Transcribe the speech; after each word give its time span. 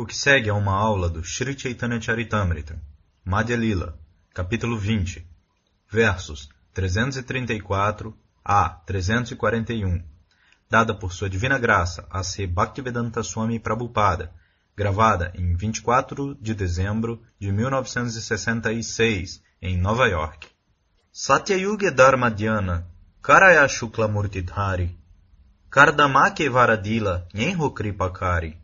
O 0.00 0.06
que 0.06 0.16
segue 0.16 0.48
é 0.48 0.52
uma 0.54 0.72
aula 0.72 1.10
do 1.10 1.22
Sri 1.22 1.54
Chaitanya 1.60 2.00
Charitamrita, 2.00 2.80
Madhya 3.22 3.54
Lila, 3.54 3.98
capítulo 4.32 4.78
20, 4.78 5.26
versos 5.90 6.48
334 6.72 8.16
a 8.42 8.70
341, 8.70 10.02
dada 10.70 10.94
por 10.94 11.12
Sua 11.12 11.28
Divina 11.28 11.58
Graça 11.58 12.06
a 12.08 12.22
C. 12.22 12.46
Bhaktivedanta 12.46 13.22
Swami 13.22 13.60
Prabhupada, 13.60 14.32
gravada 14.74 15.34
em 15.34 15.54
24 15.54 16.34
de 16.40 16.54
dezembro 16.54 17.22
de 17.38 17.52
1966, 17.52 19.42
em 19.60 19.76
Nova 19.76 20.06
York. 20.06 20.48
Satyayuga 21.12 21.90
Dharmadhyana, 21.90 22.86
Karaya 23.20 23.68
Shukla 23.68 24.08
Murtidhari, 24.08 24.96
Kardamake 25.68 26.48
Varadila, 26.48 27.28
Nyenho 27.34 27.70
Kripakari. 27.70 28.58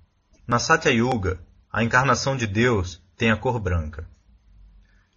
Na 0.47 0.61
Satya 0.61 0.93
Yuga, 0.93 1.41
a 1.73 1.83
encarnação 1.83 2.37
de 2.37 2.47
Deus 2.47 3.03
tem 3.17 3.33
a 3.33 3.37
cor 3.37 3.59
branca. 3.59 4.09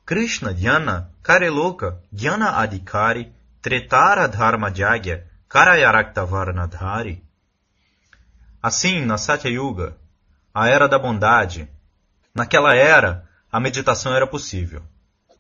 Krishna 0.04 0.52
Dhyana 0.52 1.12
Kareloka 1.22 2.02
Dhyana 2.12 2.58
Adhikari 2.58 3.32
Tretara 3.62 4.28
Dharma 4.28 4.74
Jagya 4.74 5.28
Karayaraktavarnadhari. 5.48 7.24
Assim, 8.62 9.06
na 9.06 9.18
Satya 9.18 9.52
Yuga, 9.52 9.96
a 10.54 10.68
era 10.68 10.88
da 10.88 10.98
bondade, 10.98 11.70
naquela 12.34 12.76
era, 12.76 13.30
a 13.52 13.60
meditação 13.60 14.16
era 14.16 14.26
possível. 14.26 14.82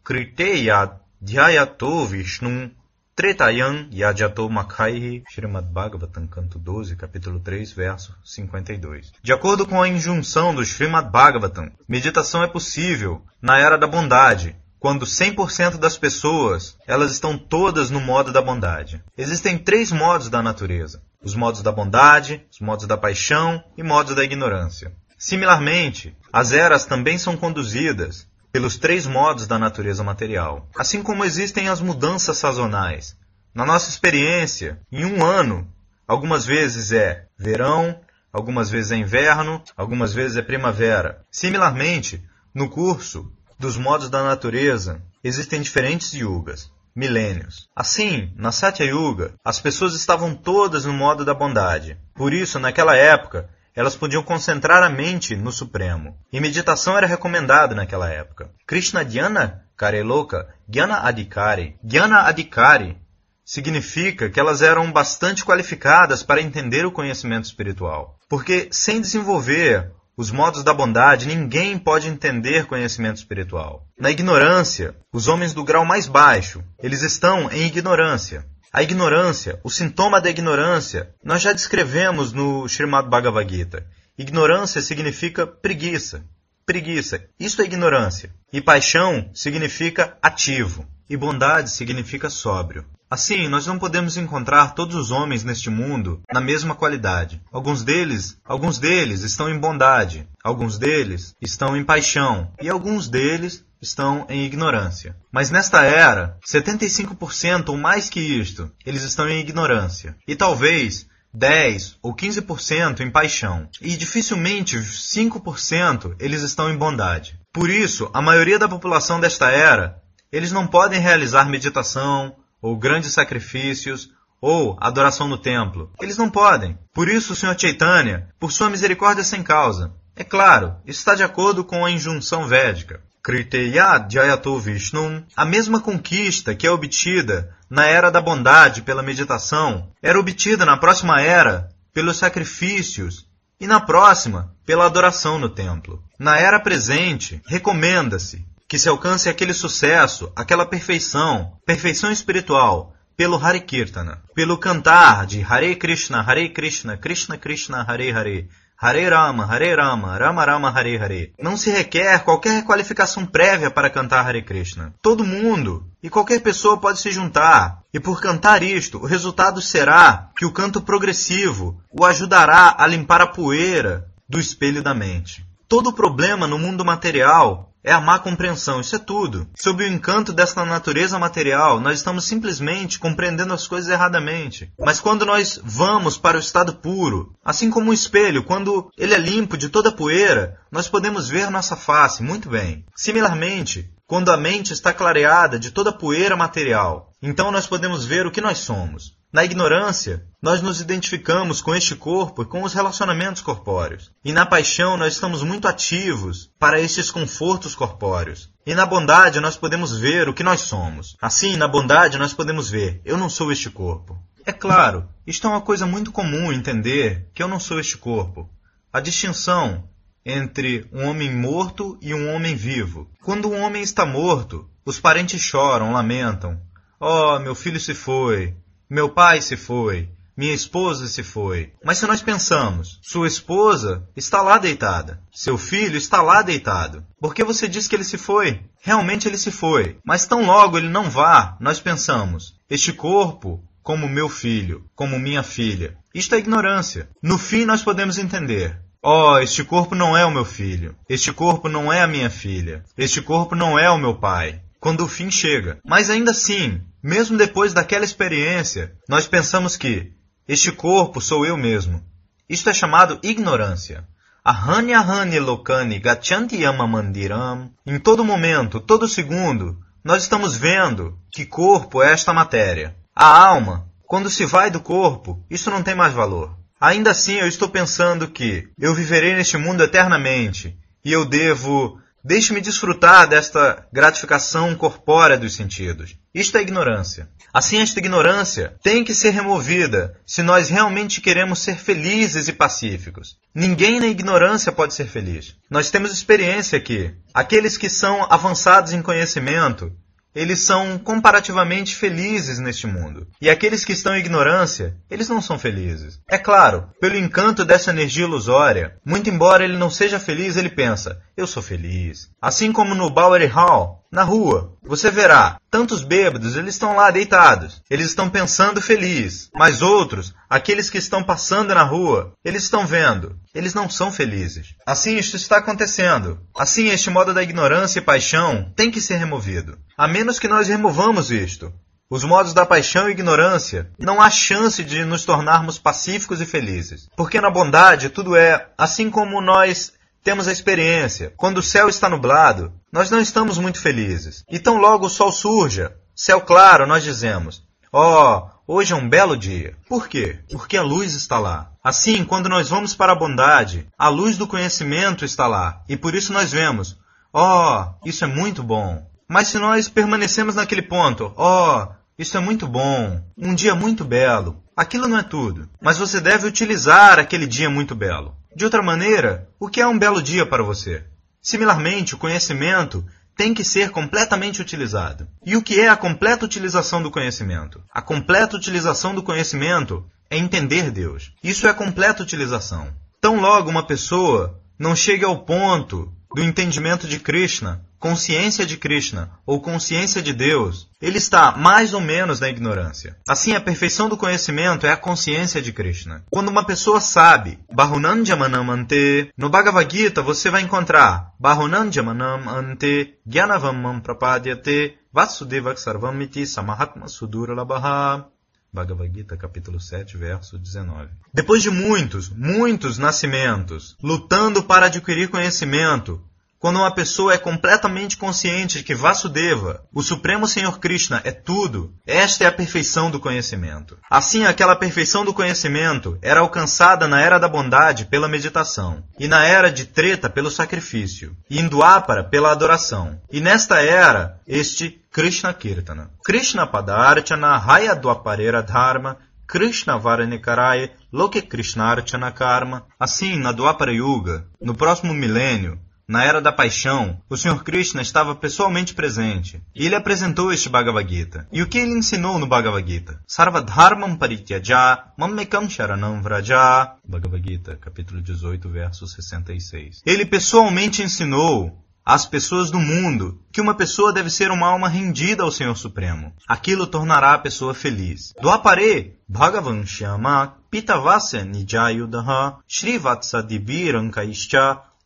Kriteya 0.03 0.99
Dhyayato 1.20 2.05
Vishnu 2.05 2.71
Tretayam 3.19 3.89
Yajato 3.91 4.49
Makkaihi, 4.49 5.25
Srimad 5.29 5.67
Bhagavatam, 5.67 6.25
canto 6.25 6.57
12, 6.57 6.95
capítulo 6.95 7.41
3, 7.41 7.69
verso 7.73 8.15
52. 8.23 9.11
De 9.21 9.33
acordo 9.33 9.67
com 9.67 9.81
a 9.81 9.89
injunção 9.89 10.55
do 10.55 10.61
Srimad 10.61 11.11
Bhagavatam, 11.11 11.69
meditação 11.85 12.41
é 12.43 12.47
possível 12.47 13.21
na 13.41 13.57
era 13.57 13.77
da 13.77 13.85
bondade, 13.85 14.55
quando 14.79 15.05
100% 15.05 15.76
das 15.76 15.98
pessoas, 15.98 16.77
elas 16.87 17.11
estão 17.11 17.37
todas 17.37 17.89
no 17.89 17.99
modo 17.99 18.31
da 18.31 18.41
bondade. 18.41 19.03
Existem 19.17 19.57
três 19.57 19.91
modos 19.91 20.29
da 20.29 20.41
natureza: 20.41 21.04
os 21.21 21.35
modos 21.35 21.61
da 21.61 21.73
bondade, 21.73 22.41
os 22.49 22.61
modos 22.61 22.87
da 22.87 22.95
paixão 22.95 23.61
e 23.77 23.83
modos 23.83 24.15
da 24.15 24.23
ignorância. 24.23 24.93
Similarmente, 25.17 26.15
as 26.31 26.54
eras 26.54 26.85
também 26.85 27.17
são 27.17 27.35
conduzidas 27.35 28.29
pelos 28.51 28.77
três 28.77 29.05
modos 29.05 29.47
da 29.47 29.59
natureza 29.59 30.03
material. 30.03 30.67
Assim 30.75 31.03
como 31.03 31.23
existem 31.23 31.69
as 31.69 31.81
mudanças 31.81 32.37
sazonais. 32.37 33.15
Na 33.53 33.65
nossa 33.65 33.89
experiência, 33.89 34.79
em 34.91 35.05
um 35.05 35.25
ano, 35.25 35.67
algumas 36.07 36.45
vezes 36.45 36.91
é 36.91 37.25
verão, 37.37 37.99
algumas 38.31 38.70
vezes 38.70 38.91
é 38.91 38.97
inverno, 38.97 39.61
algumas 39.75 40.13
vezes 40.13 40.37
é 40.37 40.41
primavera. 40.41 41.23
Similarmente, 41.31 42.23
no 42.53 42.70
curso 42.70 43.31
dos 43.57 43.77
modos 43.77 44.09
da 44.09 44.23
natureza, 44.23 45.01
existem 45.23 45.61
diferentes 45.61 46.13
yugas, 46.13 46.71
milênios. 46.95 47.67
Assim, 47.75 48.31
na 48.35 48.51
Satya 48.51 48.85
Yuga, 48.85 49.33
as 49.43 49.59
pessoas 49.59 49.93
estavam 49.93 50.33
todas 50.33 50.85
no 50.85 50.93
modo 50.93 51.25
da 51.25 51.33
bondade. 51.33 51.97
Por 52.15 52.33
isso, 52.33 52.59
naquela 52.59 52.95
época, 52.95 53.49
elas 53.80 53.96
podiam 53.96 54.22
concentrar 54.22 54.84
a 54.84 54.90
mente 54.90 55.38
no 55.38 55.54
Supremo. 55.54 56.18
E 56.34 56.41
meditação 56.41 56.98
era 56.98 57.08
recomendada 57.08 57.74
naquela 57.74 58.10
época. 58.10 58.52
Krishna 58.68 59.05
Dhyana 59.05 59.63
Kareloka 59.77 60.49
Gyana 60.68 60.99
Adhikari. 61.08 61.77
Gyana 61.82 62.24
Adhikari 62.24 62.98
significa 63.46 64.30
que 64.30 64.38
elas 64.38 64.62
eram 64.62 64.91
bastante 64.91 65.46
qualificadas 65.46 66.22
para 66.22 66.41
entender 66.41 66.85
o 66.85 66.91
conhecimento 66.91 67.46
espiritual. 67.46 68.18
Porque 68.28 68.68
sem 68.69 69.00
desenvolver 69.00 69.94
os 70.18 70.30
modos 70.30 70.62
da 70.62 70.74
bondade, 70.74 71.25
ninguém 71.25 71.78
pode 71.78 72.09
entender 72.09 72.66
conhecimento 72.66 73.16
espiritual. 73.16 73.88
Na 73.97 74.12
ignorância, 74.12 74.94
os 75.13 75.30
homens 75.30 75.53
do 75.53 75.63
grau 75.63 75.85
mais 75.85 76.06
baixo, 76.06 76.62
eles 76.84 77.02
estão 77.02 77.50
em 77.50 77.68
ignorância. 77.68 78.45
A 78.72 78.84
ignorância, 78.84 79.59
o 79.63 79.69
sintoma 79.69 80.22
da 80.22 80.30
ignorância, 80.30 81.09
nós 81.24 81.41
já 81.41 81.53
descrevemos 81.53 82.31
no 82.31 82.66
Srimad 82.68 83.09
Bhagavad 83.09 83.52
Gita. 83.52 83.88
Ignorância 84.16 84.80
significa 84.80 85.47
preguiça. 85.47 86.24
Preguiça, 86.68 87.25
isso 87.40 87.63
é 87.63 87.66
ignorância. 87.66 88.31
E 88.53 88.62
paixão 88.62 89.31
significa 89.34 90.16
ativo. 90.22 90.85
E 91.09 91.18
bondade 91.18 91.72
significa 91.72 92.30
sóbrio. 92.30 92.85
Assim, 93.09 93.47
nós 93.47 93.66
não 93.66 93.80
podemos 93.80 94.18
encontrar 94.18 94.75
todos 94.75 94.96
os 94.96 95.09
homens 95.09 95.44
neste 95.44 95.68
mundo 95.68 96.22
na 96.31 96.40
mesma 96.40 96.75
qualidade. 96.75 97.41
Alguns 97.51 97.81
deles, 97.81 98.38
alguns 98.46 98.78
deles 98.78 99.24
estão 99.24 99.50
em 99.50 99.57
bondade, 99.57 100.28
alguns 100.44 100.78
deles 100.78 101.36
estão 101.41 101.75
em 101.75 101.84
paixão 101.84 102.51
e 102.62 102.69
alguns 102.69 103.09
deles 103.09 103.66
estão 103.81 104.25
em 104.29 104.44
ignorância. 104.44 105.16
Mas 105.31 105.50
nesta 105.50 105.84
era, 105.84 106.38
75% 106.45 107.69
ou 107.69 107.78
mais 107.78 108.09
que 108.09 108.19
isto, 108.19 108.72
eles 108.85 109.03
estão 109.03 109.28
em 109.28 109.40
ignorância. 109.40 110.16
E 110.28 110.35
talvez 110.35 111.07
10 111.34 111.97
ou 112.01 112.16
15% 112.16 113.01
em 113.01 113.12
paixão. 113.12 113.69
E 113.81 113.95
dificilmente 113.95 114.78
5% 114.78 116.16
eles 116.19 116.41
estão 116.41 116.69
em 116.69 116.78
bondade. 116.78 117.39
Por 117.53 117.69
isso, 117.69 118.09
a 118.13 118.22
maioria 118.22 118.59
da 118.59 118.68
população 118.68 119.19
desta 119.19 119.50
era, 119.51 120.01
eles 120.31 120.51
não 120.51 120.68
podem 120.68 121.00
realizar 121.00 121.50
meditação, 121.50 122.35
ou 122.62 122.78
grandes 122.78 123.13
sacrifícios, 123.13 124.09
ou 124.41 124.78
adoração 124.79 125.28
no 125.28 125.38
templo. 125.38 125.91
Eles 126.01 126.18
não 126.18 126.29
podem. 126.29 126.78
Por 126.94 127.09
isso, 127.09 127.34
o 127.34 127.35
Senhor 127.35 127.59
Chaitanya, 127.59 128.29
por 128.39 128.51
sua 128.51 128.69
misericórdia 128.69 129.23
sem 129.23 129.44
causa. 129.44 129.94
É 130.16 130.23
claro, 130.23 130.75
está 130.85 131.16
de 131.16 131.23
acordo 131.23 131.63
com 131.63 131.85
a 131.85 131.91
injunção 131.91 132.47
védica. 132.47 133.01
Kriteya 133.24 134.07
Jayatu 134.09 134.57
Vishnu, 134.57 135.25
a 135.35 135.46
mesma 135.46 135.81
conquista 135.81 136.56
que 136.56 136.66
é 136.66 136.72
obtida 136.72 137.56
na 137.69 137.85
era 137.85 138.09
da 138.09 138.22
bondade 138.22 138.81
pela 138.81 139.03
meditação, 139.03 139.91
era 140.02 140.19
obtida 140.19 140.66
na 140.66 140.78
próxima 140.78 141.22
era 141.22 141.69
pelos 141.94 142.18
sacrifícios 142.18 143.28
e 143.59 143.68
na 143.68 143.80
próxima 143.80 144.56
pela 144.66 144.85
adoração 144.85 145.38
no 145.38 145.50
templo. 145.50 146.02
Na 146.18 146.38
era 146.38 146.59
presente, 146.59 147.41
recomenda-se 147.46 148.46
que 148.68 148.80
se 148.80 148.88
alcance 148.88 149.28
aquele 149.28 149.53
sucesso, 149.53 150.31
aquela 150.36 150.66
perfeição, 150.66 151.57
perfeição 151.66 152.12
espiritual, 152.12 152.94
pelo 153.18 153.36
Hare 153.36 153.59
Kirtana, 153.59 154.22
pelo 154.34 154.57
cantar 154.57 155.25
de 155.25 155.44
Hare 155.44 155.75
Krishna, 155.75 156.22
Hare 156.22 156.47
Krishna, 156.50 156.96
Krishna 156.96 157.38
Krishna, 157.38 157.81
Hare 157.86 158.12
Hare, 158.12 158.47
Hare 158.81 159.09
Rama, 159.09 159.44
Hare 159.44 159.75
Rama, 159.75 160.17
Rama 160.17 160.45
Rama, 160.45 160.69
Hare 160.69 160.97
Hare. 160.97 161.34
Não 161.38 161.57
se 161.57 161.69
requer 161.69 162.23
qualquer 162.23 162.63
qualificação 162.63 163.25
prévia 163.25 163.69
para 163.69 163.90
cantar 163.90 164.25
Hare 164.25 164.41
Krishna. 164.41 164.94
Todo 165.01 165.25
mundo 165.25 165.85
e 166.01 166.09
qualquer 166.09 166.40
pessoa 166.40 166.78
pode 166.78 167.01
se 167.01 167.12
juntar. 167.12 167.81
E 167.94 168.00
por 168.00 168.22
cantar 168.22 168.63
isto, 168.63 169.00
o 169.00 169.06
resultado 169.06 169.62
será 169.62 170.29
que 170.34 170.45
o 170.45 170.53
canto 170.53 170.79
progressivo 170.79 171.84
o 171.91 172.06
ajudará 172.06 172.73
a 172.79 172.88
limpar 172.88 173.19
a 173.19 173.28
poeira 173.28 174.07
do 174.29 174.39
espelho 174.39 174.81
da 174.81 174.94
mente. 174.94 175.45
Todo 175.68 175.91
problema 175.91 176.47
no 176.47 176.57
mundo 176.57 176.85
material 176.85 177.69
é 177.84 177.91
a 177.91 178.01
má 178.01 178.19
compreensão, 178.19 178.81
isso 178.81 178.95
é 178.95 179.00
tudo. 179.00 179.47
Sob 179.56 179.84
o 179.84 179.88
encanto 179.88 180.34
desta 180.34 180.66
natureza 180.66 181.17
material, 181.17 181.79
nós 181.79 181.97
estamos 181.97 182.25
simplesmente 182.25 183.00
compreendendo 183.00 183.53
as 183.53 183.67
coisas 183.67 183.90
erradamente. 183.90 184.72
Mas 184.79 185.00
quando 185.00 185.25
nós 185.25 185.59
vamos 185.63 186.18
para 186.18 186.38
o 186.38 186.39
estado 186.39 186.75
puro, 186.75 187.34
assim 187.44 187.69
como 187.69 187.89
um 187.89 187.94
espelho, 187.94 188.44
quando 188.44 188.91
ele 188.97 189.13
é 189.13 189.18
limpo 189.18 189.57
de 189.57 189.69
toda 189.69 189.91
poeira, 189.91 190.57
nós 190.72 190.88
podemos 190.88 191.29
ver 191.29 191.50
nossa 191.50 191.75
face 191.75 192.22
muito 192.22 192.50
bem. 192.50 192.85
Similarmente, 192.95 193.89
quando 194.06 194.31
a 194.31 194.38
mente 194.38 194.73
está 194.73 194.91
clareada 194.91 195.59
de 195.59 195.72
toda 195.72 195.94
poeira 195.94 196.35
material, 196.35 197.12
então 197.22 197.51
nós 197.51 197.68
podemos 197.68 198.06
ver 198.06 198.25
o 198.25 198.31
que 198.31 198.41
nós 198.41 198.57
somos. 198.57 199.19
Na 199.31 199.45
ignorância, 199.45 200.25
nós 200.41 200.59
nos 200.59 200.81
identificamos 200.81 201.62
com 201.62 201.75
este 201.75 201.95
corpo 201.95 202.41
e 202.41 202.45
com 202.45 202.63
os 202.63 202.73
relacionamentos 202.73 203.44
corpóreos. 203.44 204.12
E 204.25 204.34
na 204.34 204.44
paixão, 204.44 204.97
nós 204.97 205.13
estamos 205.13 205.44
muito 205.44 205.67
ativos 205.67 206.50
para 206.57 206.81
estes 206.81 207.12
confortos 207.12 207.75
corpóreos. 207.75 208.50
E 208.65 208.74
na 208.74 208.88
bondade, 208.88 209.39
nós 209.39 209.56
podemos 209.56 210.00
ver 210.00 210.27
o 210.27 210.33
que 210.33 210.42
nós 210.42 210.62
somos. 210.62 211.15
Assim, 211.21 211.57
na 211.57 211.68
bondade, 211.68 212.18
nós 212.18 212.33
podemos 212.33 212.71
ver: 212.71 213.01
eu 213.06 213.19
não 213.19 213.30
sou 213.30 213.51
este 213.51 213.69
corpo. 213.69 214.18
É 214.44 214.51
claro, 214.51 215.07
isto 215.27 215.45
é 215.45 215.50
uma 215.51 215.62
coisa 215.62 215.86
muito 215.86 216.12
comum 216.12 216.51
entender 216.51 217.30
que 217.31 217.44
eu 217.44 217.48
não 217.48 217.59
sou 217.59 217.80
este 217.80 217.98
corpo. 217.98 218.50
A 218.92 219.00
distinção 219.00 219.88
entre 220.25 220.88
um 220.92 221.06
homem 221.07 221.31
morto 221.31 222.00
e 222.01 222.15
um 222.15 222.33
homem 222.33 222.56
vivo. 222.56 223.07
Quando 223.21 223.48
um 223.48 223.62
homem 223.62 223.83
está 223.83 224.07
morto, 224.07 224.68
os 224.83 225.00
parentes 225.00 225.39
choram, 225.39 225.92
lamentam. 225.92 226.59
Oh, 227.00 227.38
meu 227.38 227.53
filho 227.53 227.80
se 227.80 227.94
foi, 227.94 228.56
meu 228.89 229.09
pai 229.09 229.41
se 229.41 229.56
foi. 229.56 230.09
Minha 230.36 230.53
esposa 230.53 231.07
se 231.07 231.21
foi. 231.21 231.74
Mas 231.83 231.97
se 231.97 232.07
nós 232.07 232.21
pensamos, 232.21 232.97
sua 233.03 233.27
esposa 233.27 234.07
está 234.15 234.41
lá 234.41 234.57
deitada. 234.57 235.21
Seu 235.31 235.57
filho 235.57 235.97
está 235.97 236.21
lá 236.21 236.41
deitado. 236.41 237.06
Por 237.19 237.36
que 237.36 237.44
você 237.44 237.68
diz 237.68 237.88
que 237.88 237.95
ele 237.95 238.03
se 238.03 238.18
foi? 238.18 238.62
Realmente 238.81 239.27
ele 239.27 239.38
se 239.38 239.51
foi. 239.51 239.97
Mas 240.03 240.25
tão 240.25 240.45
logo 240.45 240.77
ele 240.77 240.88
não 240.88 241.09
vá, 241.09 241.57
nós 241.59 241.80
pensamos, 241.80 242.56
este 242.69 242.94
corpo 242.94 243.62
como 243.83 244.07
meu 244.07 244.30
filho, 244.30 244.86
como 244.95 245.19
minha 245.19 245.44
filha. 245.44 245.97
Isto 246.13 246.36
é 246.36 246.39
ignorância. 246.39 247.09
No 247.21 247.38
fim, 247.38 247.65
nós 247.65 247.83
podemos 247.83 248.18
entender. 248.18 248.80
Oh, 249.03 249.38
este 249.39 249.63
corpo 249.63 249.94
não 249.95 250.15
é 250.15 250.25
o 250.25 250.31
meu 250.31 250.45
filho. 250.45 250.95
Este 251.07 251.31
corpo 251.31 251.69
não 251.69 251.91
é 251.91 252.01
a 252.01 252.07
minha 252.07 252.30
filha. 252.30 252.83
Este 252.97 253.21
corpo 253.21 253.56
não 253.56 253.77
é 253.77 253.89
o 253.89 253.97
meu 253.97 254.15
pai. 254.15 254.62
Quando 254.80 255.03
o 255.03 255.07
fim 255.07 255.30
chega. 255.30 255.80
Mas 255.86 256.09
ainda 256.09 256.31
assim, 256.31 256.81
mesmo 257.01 257.38
depois 257.38 257.74
daquela 257.74 258.06
experiência, 258.06 258.94
nós 259.07 259.28
pensamos 259.28 259.75
que 259.78 260.13
este 260.48 260.72
corpo 260.72 261.22
sou 261.22 261.46
eu 261.46 261.56
mesmo. 261.56 262.04
Isto 262.50 262.69
é 262.69 262.74
chamado 262.74 263.19
ignorância. 263.22 264.07
Ahani 264.44 264.94
ahani 264.94 265.40
lokani 265.40 266.00
gachanti 266.00 266.62
yama 266.62 266.88
mandiram. 266.88 267.72
Em 267.86 268.00
todo 268.00 268.25
momento, 268.25 268.80
todo 268.80 269.07
segundo, 269.07 269.78
nós 270.04 270.24
estamos 270.24 270.57
vendo 270.57 271.19
que 271.31 271.46
corpo 271.46 272.01
é 272.01 272.12
esta 272.12 272.34
matéria. 272.34 272.96
A 273.16 273.46
alma, 273.48 273.88
quando 274.07 274.30
se 274.30 274.46
vai 274.46 274.72
do 274.72 274.80
corpo, 274.80 275.46
isso 275.50 275.69
não 275.69 275.84
tem 275.84 275.94
mais 275.94 276.13
valor. 276.13 276.57
Ainda 276.81 277.12
assim, 277.12 277.36
eu 277.36 277.48
estou 277.48 277.69
pensando 277.69 278.30
que 278.30 278.68
eu 278.80 278.96
viverei 278.96 279.36
neste 279.36 279.57
mundo 279.57 279.84
eternamente 279.84 280.78
e 281.04 281.12
eu 281.12 281.25
devo. 281.25 282.00
Deixe-me 282.24 282.62
desfrutar 282.62 283.27
desta 283.27 283.88
gratificação 283.92 284.75
corpórea 284.75 285.38
dos 285.38 285.56
sentidos. 285.56 286.16
Isto 286.33 286.57
é 286.57 286.62
ignorância. 286.62 287.30
Assim, 287.54 287.81
esta 287.81 288.00
ignorância 288.00 288.75
tem 288.83 289.04
que 289.04 289.13
ser 289.13 289.31
removida 289.31 290.19
se 290.25 290.44
nós 290.44 290.69
realmente 290.69 291.21
queremos 291.21 291.60
ser 291.60 291.77
felizes 291.77 292.48
e 292.48 292.54
pacíficos. 292.54 293.38
Ninguém 293.56 294.00
na 294.00 294.07
ignorância 294.07 294.71
pode 294.71 294.94
ser 294.94 295.07
feliz. 295.07 295.56
Nós 295.69 295.89
temos 295.89 296.12
experiência 296.12 296.80
que 296.80 297.13
aqueles 297.33 297.77
que 297.77 297.89
são 297.89 298.27
avançados 298.30 298.94
em 298.94 299.01
conhecimento 299.01 299.92
eles 300.39 300.62
são 300.62 300.97
comparativamente 300.97 301.97
felizes 301.97 302.59
neste 302.59 302.88
mundo. 302.88 303.27
E 303.41 303.50
aqueles 303.50 303.83
que 303.83 303.91
estão 303.91 304.15
em 304.15 304.19
ignorância, 304.19 304.95
eles 305.12 305.27
não 305.27 305.41
são 305.41 305.59
felizes. 305.59 306.18
É 306.30 306.38
claro, 306.38 306.89
pelo 307.01 307.18
encanto 307.18 307.65
dessa 307.65 307.91
energia 307.91 308.24
ilusória, 308.24 308.95
muito 309.03 309.30
embora 309.30 309.65
ele 309.65 309.75
não 309.75 309.89
seja 309.89 310.18
feliz, 310.18 310.56
ele 310.56 310.69
pensa: 310.69 311.21
eu 311.36 311.45
sou 311.45 311.62
feliz. 311.62 312.30
Assim 312.41 312.71
como 312.71 312.95
no 312.95 313.09
Bowery 313.09 313.47
Hall, 313.47 313.99
na 314.11 314.23
rua, 314.23 314.75
você 314.81 315.11
verá 315.11 315.59
tantos 315.69 316.03
bêbados, 316.03 316.56
eles 316.56 316.73
estão 316.73 316.95
lá 316.95 317.11
deitados. 317.11 317.81
Eles 317.89 318.07
estão 318.07 318.29
pensando 318.29 318.81
feliz. 318.81 319.50
Mas 319.53 319.81
outros, 319.83 320.33
aqueles 320.50 320.89
que 320.89 320.97
estão 320.97 321.23
passando 321.23 321.75
na 321.75 321.83
rua, 321.83 322.33
eles 322.44 322.63
estão 322.63 322.88
vendo. 322.88 323.38
Eles 323.53 323.73
não 323.73 323.89
são 323.89 324.11
felizes. 324.11 324.73
Assim 324.85 325.17
isto 325.17 325.35
está 325.35 325.57
acontecendo. 325.57 326.39
Assim 326.57 326.88
este 326.88 327.09
modo 327.09 327.33
da 327.33 327.44
ignorância 327.44 328.00
e 328.00 328.03
paixão 328.03 328.71
tem 328.75 328.89
que 328.89 329.00
ser 329.00 329.17
removido. 329.17 329.77
A 329.95 330.07
menos 330.07 330.39
que 330.39 330.47
nós 330.47 330.67
removamos 330.67 331.29
isto, 331.29 331.71
os 332.09 332.23
modos 332.23 332.55
da 332.55 332.65
paixão 332.65 333.07
e 333.07 333.12
ignorância, 333.12 333.91
não 334.00 334.19
há 334.19 334.31
chance 334.31 334.83
de 334.83 335.05
nos 335.05 335.23
tornarmos 335.23 335.77
pacíficos 335.77 336.41
e 336.41 336.45
felizes. 336.45 337.07
Porque 337.15 337.39
na 337.39 337.51
bondade 337.51 338.09
tudo 338.09 338.35
é 338.35 338.69
assim 338.75 339.12
como 339.12 339.39
nós 339.39 339.94
temos 340.24 340.48
a 340.48 340.51
experiência. 340.51 341.33
Quando 341.38 341.60
o 341.60 341.63
céu 341.63 341.89
está 341.89 342.10
nublado, 342.10 342.74
nós 342.92 343.10
não 343.10 343.19
estamos 343.19 343.57
muito 343.57 343.80
felizes. 343.80 344.44
E 344.50 344.60
tão 344.60 344.77
logo 344.77 345.06
o 345.06 345.10
sol 345.10 345.31
surja, 345.31 345.95
céu 346.16 346.42
claro, 346.42 346.86
nós 346.86 347.04
dizemos: 347.04 347.63
Ó, 347.92 348.50
oh, 348.68 348.75
hoje 348.75 348.94
é 348.94 348.95
um 348.95 349.10
belo 349.10 349.38
dia. 349.38 349.75
Por 349.88 350.07
quê? 350.07 350.39
Porque 350.51 350.77
a 350.77 350.83
luz 350.83 351.13
está 351.13 351.39
lá. 351.39 351.71
Assim, 351.83 352.24
quando 352.24 352.50
nós 352.50 352.69
vamos 352.69 352.95
para 352.95 353.13
a 353.13 353.16
bondade, 353.16 353.88
a 353.98 354.10
luz 354.10 354.38
do 354.38 354.48
conhecimento 354.48 355.25
está 355.25 355.48
lá. 355.48 355.81
E 355.88 355.95
por 355.95 356.13
isso 356.13 356.33
nós 356.33 356.51
vemos: 356.51 356.98
Ó, 357.33 357.81
oh, 357.81 358.07
isso 358.07 358.24
é 358.24 358.27
muito 358.27 358.62
bom. 358.62 359.07
Mas 359.27 359.50
se 359.50 359.60
nós 359.60 359.88
permanecemos 359.88 360.56
naquele 360.56 360.81
ponto, 360.81 361.31
ó, 361.38 361.83
oh, 361.83 361.94
isso 362.18 362.36
é 362.36 362.39
muito 362.39 362.68
bom, 362.68 363.22
um 363.38 363.54
dia 363.54 363.75
muito 363.75 364.04
belo, 364.04 364.62
aquilo 364.75 365.07
não 365.07 365.19
é 365.19 365.24
tudo. 365.24 365.69
Mas 365.80 366.00
você 366.00 366.19
deve 366.19 366.48
utilizar 366.48 367.19
aquele 367.19 367.45
dia 367.45 367.69
muito 367.69 367.94
belo. 367.94 368.36
De 368.56 368.66
outra 368.66 368.81
maneira, 368.81 369.48
o 369.60 369.69
que 369.69 369.80
é 369.80 369.88
um 369.88 369.98
belo 369.98 370.22
dia 370.22 370.46
para 370.46 370.63
você? 370.63 371.04
Similarmente, 371.42 372.16
o 372.16 372.18
conhecimento 372.18 373.06
tem 373.36 373.54
que 373.54 373.63
ser 373.63 373.92
completamente 373.92 374.62
utilizado. 374.62 375.28
E 375.46 375.56
o 375.56 375.62
que 375.62 375.80
é 375.80 375.88
a 375.88 375.96
completa 375.96 376.44
utilização 376.44 377.01
do 377.01 377.10
conhecimento? 377.10 377.81
A 377.90 378.01
completa 378.01 378.57
utilização 378.57 379.16
do 379.16 379.24
conhecimento 379.24 380.06
é 380.30 380.38
entender 380.38 380.92
Deus. 380.92 381.31
Isso 381.44 381.68
é 381.68 381.74
completa 381.74 382.22
utilização. 382.22 382.94
Tão 383.22 383.40
logo 383.40 383.69
uma 383.69 383.86
pessoa 383.86 384.60
não 384.78 384.96
chega 384.96 385.25
ao 385.25 385.46
ponto 385.46 386.13
do 386.33 386.43
entendimento 386.43 387.07
de 387.07 387.19
Krishna, 387.19 387.81
consciência 387.97 388.65
de 388.65 388.77
Krishna 388.77 389.31
ou 389.45 389.61
consciência 389.61 390.21
de 390.21 390.31
Deus, 390.31 390.87
ele 391.01 391.17
está 391.17 391.51
mais 391.51 391.93
ou 391.93 391.99
menos 391.99 392.39
na 392.39 392.49
ignorância. 392.49 393.17
Assim, 393.27 393.53
a 393.53 393.61
perfeição 393.61 394.07
do 394.07 394.15
conhecimento 394.15 394.85
é 394.85 394.91
a 394.91 394.97
consciência 394.97 395.61
de 395.61 395.73
Krishna. 395.73 396.23
Quando 396.29 396.49
uma 396.49 396.65
pessoa 396.65 397.01
sabe 397.01 397.59
Bahunanjamanam 397.71 398.69
ante, 398.71 399.31
no 399.37 399.49
Bhagavad 399.49 399.91
Gita 399.91 400.21
você 400.21 400.49
vai 400.49 400.61
encontrar 400.61 401.33
Bahunanjamanam 401.39 402.47
ante 402.47 403.15
Gyanavamam 403.25 403.99
prapadyate 403.99 404.97
Vasudeva 405.11 405.75
Sarvamiti 405.75 406.45
Samahatma 406.45 407.07
Suduralabaha 407.07 408.27
Bhagavad 408.71 409.12
Gita, 409.12 409.36
capítulo 409.36 409.80
7, 409.80 410.16
verso 410.18 410.57
19. 410.57 411.10
Depois 411.33 411.63
de 411.63 411.71
muitos, 411.71 412.30
muitos 412.30 413.00
nascimentos, 413.00 413.98
lutando 414.01 414.63
para 414.63 414.86
adquirir 414.86 415.30
conhecimento, 415.30 416.24
quando 416.59 416.75
uma 416.75 416.91
pessoa 416.94 417.33
é 417.33 417.38
completamente 417.38 418.17
consciente 418.17 418.79
de 418.79 418.83
que 418.83 418.94
Vasudeva, 418.94 419.83
o 419.94 420.03
Supremo 420.03 420.45
Senhor 420.45 420.77
Krishna, 420.79 421.21
é 421.23 421.31
tudo, 421.31 421.94
esta 422.06 422.44
é 422.44 422.47
a 422.47 422.51
perfeição 422.51 423.09
do 423.09 423.19
conhecimento. 423.19 423.97
Assim, 424.09 424.45
aquela 424.45 424.75
perfeição 424.75 425.23
do 425.23 425.33
conhecimento 425.33 426.17
era 426.21 426.41
alcançada 426.41 427.07
na 427.07 427.21
era 427.21 427.39
da 427.39 427.47
bondade 427.47 428.06
pela 428.06 428.27
meditação, 428.27 429.03
e 429.17 429.27
na 429.27 429.45
era 429.45 429.71
de 429.71 429.85
Treta 429.85 430.29
pelo 430.29 430.51
sacrifício, 430.51 431.35
e 431.50 431.59
em 431.59 431.67
Dwapara 431.67 432.23
pela 432.25 432.51
adoração. 432.51 433.21
E 433.31 433.39
nesta 433.39 433.81
era, 433.81 434.39
este 434.45 435.01
Krishna 435.12 435.53
Kirtana. 435.53 436.12
Krishna 436.23 436.67
Padarchana 436.67 437.57
Haya 437.57 437.95
Dwaparera 437.95 438.62
Dharma 438.62 439.17
Krishna 439.47 439.97
Varanikaraya 439.97 440.91
Loke 441.12 441.41
Krishnarchana 441.41 442.31
Karma. 442.31 442.85
Assim, 443.00 443.35
na 443.39 443.51
Dwapara 443.51 443.91
Yuga, 443.91 444.45
no 444.62 444.75
próximo 444.75 445.12
milênio, 445.12 445.79
na 446.09 446.23
era 446.23 446.41
da 446.41 446.51
paixão, 446.51 447.21
o 447.29 447.38
Sr. 447.38 447.63
Krishna 447.63 448.01
estava 448.01 448.33
pessoalmente 448.33 448.95
presente 448.95 449.61
e 449.75 449.85
ele 449.85 449.94
apresentou 449.94 450.51
este 450.51 450.67
Bhagavad 450.67 451.07
Gita. 451.07 451.47
E 451.51 451.61
o 451.61 451.67
que 451.67 451.77
ele 451.77 451.94
ensinou 451.94 452.39
no 452.39 452.47
Bhagavad 452.47 452.91
Gita? 452.91 453.21
Sarvadharmam 453.27 454.17
parityaja 454.17 455.03
mammekam 455.15 455.69
sharanam 455.69 456.19
vraja. 456.19 456.95
Bhagavad 457.07 457.47
Gita, 457.47 457.77
capítulo 457.79 458.23
18, 458.23 458.67
verso 458.69 459.07
66. 459.07 460.01
Ele 460.03 460.25
pessoalmente 460.25 461.03
ensinou 461.03 461.77
às 462.03 462.25
pessoas 462.25 462.72
do 462.72 462.79
mundo 462.79 463.39
que 463.51 463.62
uma 463.62 463.75
pessoa 463.75 464.12
deve 464.12 464.31
ser 464.31 464.50
uma 464.50 464.65
alma 464.65 464.89
rendida 464.89 465.43
ao 465.43 465.51
Senhor 465.51 465.77
Supremo. 465.77 466.34
Aquilo 466.48 466.88
tornará 466.88 467.36
a 467.36 467.38
pessoa 467.38 467.75
feliz. 467.75 468.34
Do 468.41 468.50
apare, 468.50 469.19
Bhagavan 469.27 469.86
Shyama 469.86 470.55
Pitavasya 470.72 471.45
Nijayudaha 471.45 472.60
Srivatsa 472.67 473.43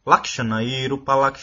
Divirankaischa 0.05 0.43
Lakshanairupa 0.43 1.33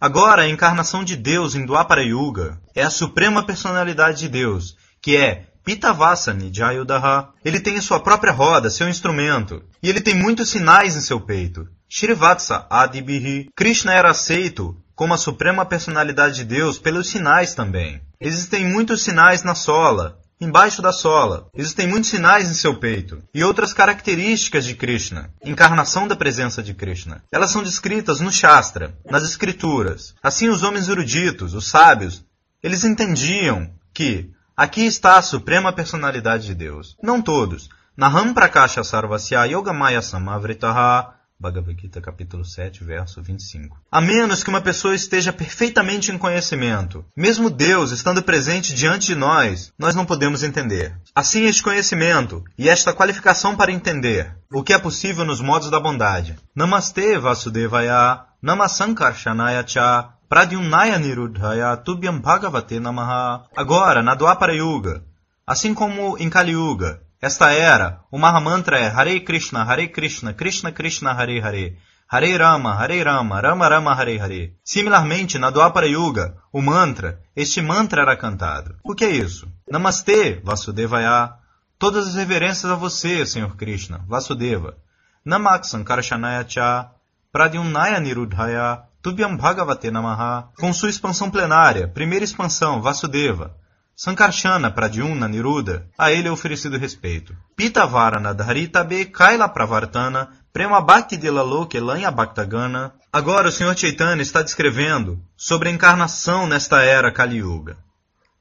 Agora, 0.00 0.42
a 0.42 0.48
encarnação 0.48 1.04
de 1.04 1.14
Deus 1.14 1.54
em 1.54 1.66
Dwapara 1.66 2.02
Yuga 2.02 2.58
é 2.74 2.82
a 2.82 2.90
suprema 2.90 3.44
personalidade 3.44 4.20
de 4.20 4.28
Deus, 4.28 4.76
que 5.00 5.16
é 5.16 5.46
Pitavasani 5.64 6.50
Jayudaha. 6.52 7.28
Ele 7.44 7.60
tem 7.60 7.80
sua 7.80 8.00
própria 8.00 8.32
roda, 8.32 8.70
seu 8.70 8.88
instrumento, 8.88 9.62
e 9.82 9.88
ele 9.88 10.00
tem 10.00 10.14
muitos 10.14 10.48
sinais 10.48 10.96
em 10.96 11.00
seu 11.00 11.20
peito. 11.20 11.68
Shrivatsa 11.88 12.66
Adibihi. 12.70 13.50
Krishna 13.54 13.92
era 13.92 14.10
aceito 14.10 14.74
como 14.94 15.14
a 15.14 15.18
suprema 15.18 15.64
personalidade 15.64 16.36
de 16.36 16.44
Deus 16.44 16.78
pelos 16.78 17.08
sinais 17.08 17.54
também. 17.54 18.00
Existem 18.20 18.64
muitos 18.64 19.02
sinais 19.02 19.42
na 19.42 19.54
sola, 19.54 20.18
embaixo 20.42 20.82
da 20.82 20.92
sola. 20.92 21.46
Existem 21.54 21.86
muitos 21.86 22.10
sinais 22.10 22.50
em 22.50 22.54
seu 22.54 22.74
peito 22.74 23.22
e 23.32 23.44
outras 23.44 23.72
características 23.72 24.64
de 24.64 24.74
Krishna, 24.74 25.30
encarnação 25.44 26.08
da 26.08 26.16
presença 26.16 26.62
de 26.62 26.74
Krishna. 26.74 27.22
Elas 27.30 27.50
são 27.50 27.62
descritas 27.62 28.20
no 28.20 28.32
Shastra, 28.32 28.94
nas 29.08 29.22
escrituras. 29.22 30.14
Assim, 30.22 30.48
os 30.48 30.64
homens 30.64 30.88
eruditos, 30.88 31.54
os 31.54 31.66
sábios, 31.66 32.24
eles 32.62 32.84
entendiam 32.84 33.70
que 33.94 34.30
aqui 34.56 34.84
está 34.84 35.16
a 35.16 35.22
suprema 35.22 35.72
personalidade 35.72 36.46
de 36.46 36.54
Deus. 36.54 36.96
Não 37.02 37.22
todos. 37.22 37.68
Naham 37.96 38.34
Prakasha 38.34 38.82
Sarvasya 38.82 39.44
Yogamaya 39.44 40.02
Samavritaha 40.02 41.14
Bhagavad 41.42 41.76
Gita, 41.76 42.00
capítulo 42.00 42.44
7, 42.44 42.84
verso 42.84 43.20
25. 43.20 43.76
A 43.90 44.00
menos 44.00 44.44
que 44.44 44.48
uma 44.48 44.60
pessoa 44.60 44.94
esteja 44.94 45.32
perfeitamente 45.32 46.12
em 46.12 46.16
conhecimento, 46.16 47.04
mesmo 47.16 47.50
Deus 47.50 47.90
estando 47.90 48.22
presente 48.22 48.72
diante 48.72 49.08
de 49.08 49.16
nós, 49.16 49.72
nós 49.76 49.92
não 49.92 50.06
podemos 50.06 50.44
entender. 50.44 50.96
Assim, 51.12 51.46
este 51.46 51.60
conhecimento 51.60 52.44
e 52.56 52.68
esta 52.68 52.92
qualificação 52.92 53.56
para 53.56 53.72
entender 53.72 54.36
o 54.52 54.62
que 54.62 54.72
é 54.72 54.78
possível 54.78 55.24
nos 55.24 55.40
modos 55.40 55.68
da 55.68 55.80
bondade. 55.80 56.36
Namaste 56.54 57.18
Vasudevaya, 57.18 58.20
Namasankarshanaya 58.40 59.66
Cha, 59.66 60.14
Pradyumnaya 60.28 60.96
Nirudhaya, 60.96 61.76
Tubhyam 61.76 62.20
Bhagavate 62.20 62.78
Namaha. 62.78 63.46
Agora, 63.56 64.00
na 64.00 64.14
Dwapara 64.14 64.54
Yuga, 64.54 65.02
assim 65.44 65.74
como 65.74 66.16
em 66.18 66.30
Kali 66.30 66.52
Yuga, 66.52 67.02
Esta 67.22 67.52
era, 67.52 68.00
o 68.10 68.18
Mahamantra 68.18 68.80
é 68.80 68.88
Hare 68.88 69.20
Krishna, 69.20 69.62
Hare 69.62 69.86
Krishna, 69.86 70.34
Krishna 70.34 70.72
Krishna, 70.72 71.12
Hare 71.12 71.40
Hare. 71.40 71.78
Hare 72.10 72.36
Rama, 72.36 72.74
Hare 72.74 73.00
Rama, 73.04 73.40
Rama 73.40 73.68
Rama, 73.68 73.94
Hare 73.94 74.18
Hare. 74.18 74.56
Similarmente, 74.64 75.38
na 75.38 75.50
Dwapara 75.50 75.86
Yuga, 75.86 76.36
o 76.52 76.60
mantra, 76.60 77.20
este 77.36 77.62
mantra 77.62 78.02
era 78.02 78.16
cantado. 78.16 78.74
O 78.82 78.92
que 78.92 79.04
é 79.04 79.10
isso? 79.10 79.46
Namastê, 79.70 80.40
Vasudevaya. 80.42 81.34
Todas 81.78 82.08
as 82.08 82.16
reverências 82.16 82.72
a 82.72 82.74
você, 82.74 83.24
Senhor 83.24 83.54
Krishna, 83.54 84.04
Vasudeva. 84.08 84.76
Namak 85.24 85.64
Sankarshanaya 85.64 86.44
Cha, 86.44 86.90
Pradyumnaya 87.30 88.00
Nirudhaya, 88.00 88.82
Tubhyam 89.00 89.36
Bhagavate 89.36 89.92
Namaha. 89.92 90.48
Com 90.58 90.72
sua 90.72 90.90
expansão 90.90 91.30
plenária, 91.30 91.86
primeira 91.86 92.24
expansão, 92.24 92.82
Vasudeva. 92.82 93.61
Sankarshana 93.96 94.70
Pradyumna 94.70 95.28
Niruda, 95.28 95.86
a 95.98 96.10
ele 96.10 96.28
é 96.28 96.30
oferecido 96.30 96.78
respeito. 96.78 97.36
Pitavarana 97.56 98.34
Dharitabe 98.34 99.04
Kaila 99.06 99.48
Pravartana 99.48 100.28
Prema 100.52 100.82
Bhakti 100.82 101.16
de 101.16 101.30
Laloke 101.30 101.80
Lanya 101.80 102.10
Bhaktagana. 102.10 102.92
Agora 103.10 103.48
o 103.48 103.52
Sr. 103.52 103.74
Chaitanya 103.74 104.20
está 104.20 104.42
descrevendo 104.42 105.18
sobre 105.36 105.70
a 105.70 105.72
encarnação 105.72 106.46
nesta 106.46 106.82
era 106.82 107.10
Kali 107.10 107.38
Yuga. 107.38 107.78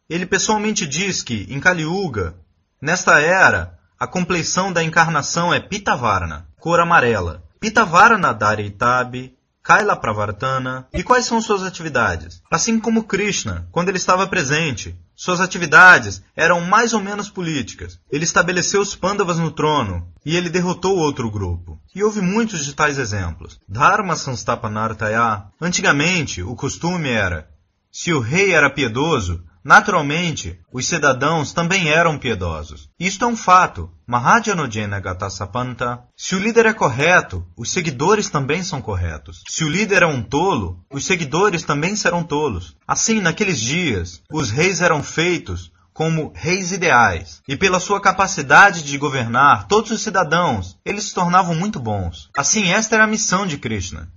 Ele 0.09 0.25
pessoalmente 0.25 0.85
diz 0.85 1.23
que, 1.23 1.47
em 1.49 1.59
Kali 1.59 1.83
Yuga, 1.83 2.35
nesta 2.81 3.21
era, 3.21 3.79
a 3.97 4.05
compleição 4.05 4.73
da 4.73 4.83
encarnação 4.83 5.53
é 5.53 5.61
Pitavarana, 5.61 6.47
cor 6.59 6.81
amarela. 6.81 7.43
Pitavarana 7.61 8.33
Dharitabe 8.33 9.33
Kaila 9.63 9.95
Pravartana. 9.95 10.87
E 10.91 11.03
quais 11.03 11.25
são 11.25 11.39
suas 11.39 11.63
atividades? 11.63 12.41
Assim 12.51 12.79
como 12.79 13.03
Krishna, 13.03 13.67
quando 13.71 13.89
ele 13.89 13.97
estava 13.97 14.27
presente, 14.27 14.99
suas 15.21 15.39
atividades 15.39 16.23
eram 16.35 16.61
mais 16.61 16.93
ou 16.93 16.99
menos 16.99 17.29
políticas. 17.29 17.99
Ele 18.11 18.23
estabeleceu 18.23 18.81
os 18.81 18.95
Pandavas 18.95 19.37
no 19.37 19.51
trono 19.51 20.11
e 20.25 20.35
ele 20.35 20.49
derrotou 20.49 20.97
outro 20.97 21.29
grupo. 21.29 21.79
E 21.93 22.03
houve 22.03 22.21
muitos 22.21 22.65
de 22.65 22.73
tais 22.73 22.97
exemplos. 22.97 23.59
Dharma 23.69 24.15
Sanstapanartaya. 24.15 25.43
Antigamente, 25.61 26.41
o 26.41 26.55
costume 26.55 27.09
era: 27.09 27.47
se 27.91 28.11
o 28.11 28.19
rei 28.19 28.51
era 28.51 28.67
piedoso, 28.67 29.43
Naturalmente, 29.63 30.59
os 30.73 30.87
cidadãos 30.87 31.53
também 31.53 31.89
eram 31.89 32.17
piedosos. 32.17 32.89
Isto 32.99 33.25
é 33.25 33.27
um 33.27 33.35
fato. 33.35 33.91
Mahajanojena 34.07 34.99
Gatasapanta. 34.99 36.01
Se 36.17 36.35
o 36.35 36.39
líder 36.39 36.65
é 36.65 36.73
correto, 36.73 37.45
os 37.55 37.71
seguidores 37.71 38.29
também 38.29 38.63
são 38.63 38.81
corretos. 38.81 39.43
Se 39.47 39.63
o 39.63 39.69
líder 39.69 40.01
é 40.01 40.07
um 40.07 40.23
tolo, 40.23 40.83
os 40.91 41.05
seguidores 41.05 41.63
também 41.63 41.95
serão 41.95 42.23
tolos. 42.23 42.75
Assim, 42.87 43.21
naqueles 43.21 43.59
dias, 43.59 44.21
os 44.31 44.49
reis 44.49 44.81
eram 44.81 45.03
feitos 45.03 45.71
como 45.93 46.31
reis 46.33 46.71
ideais, 46.71 47.41
e 47.47 47.55
pela 47.55 47.79
sua 47.79 47.99
capacidade 47.99 48.81
de 48.81 48.97
governar 48.97 49.67
todos 49.67 49.91
os 49.91 50.01
cidadãos, 50.01 50.77
eles 50.85 51.03
se 51.03 51.13
tornavam 51.13 51.53
muito 51.53 51.79
bons. 51.79 52.29
Assim, 52.35 52.71
esta 52.71 52.95
era 52.95 53.03
a 53.03 53.07
missão 53.07 53.45
de 53.45 53.57
Krishna 53.57 54.09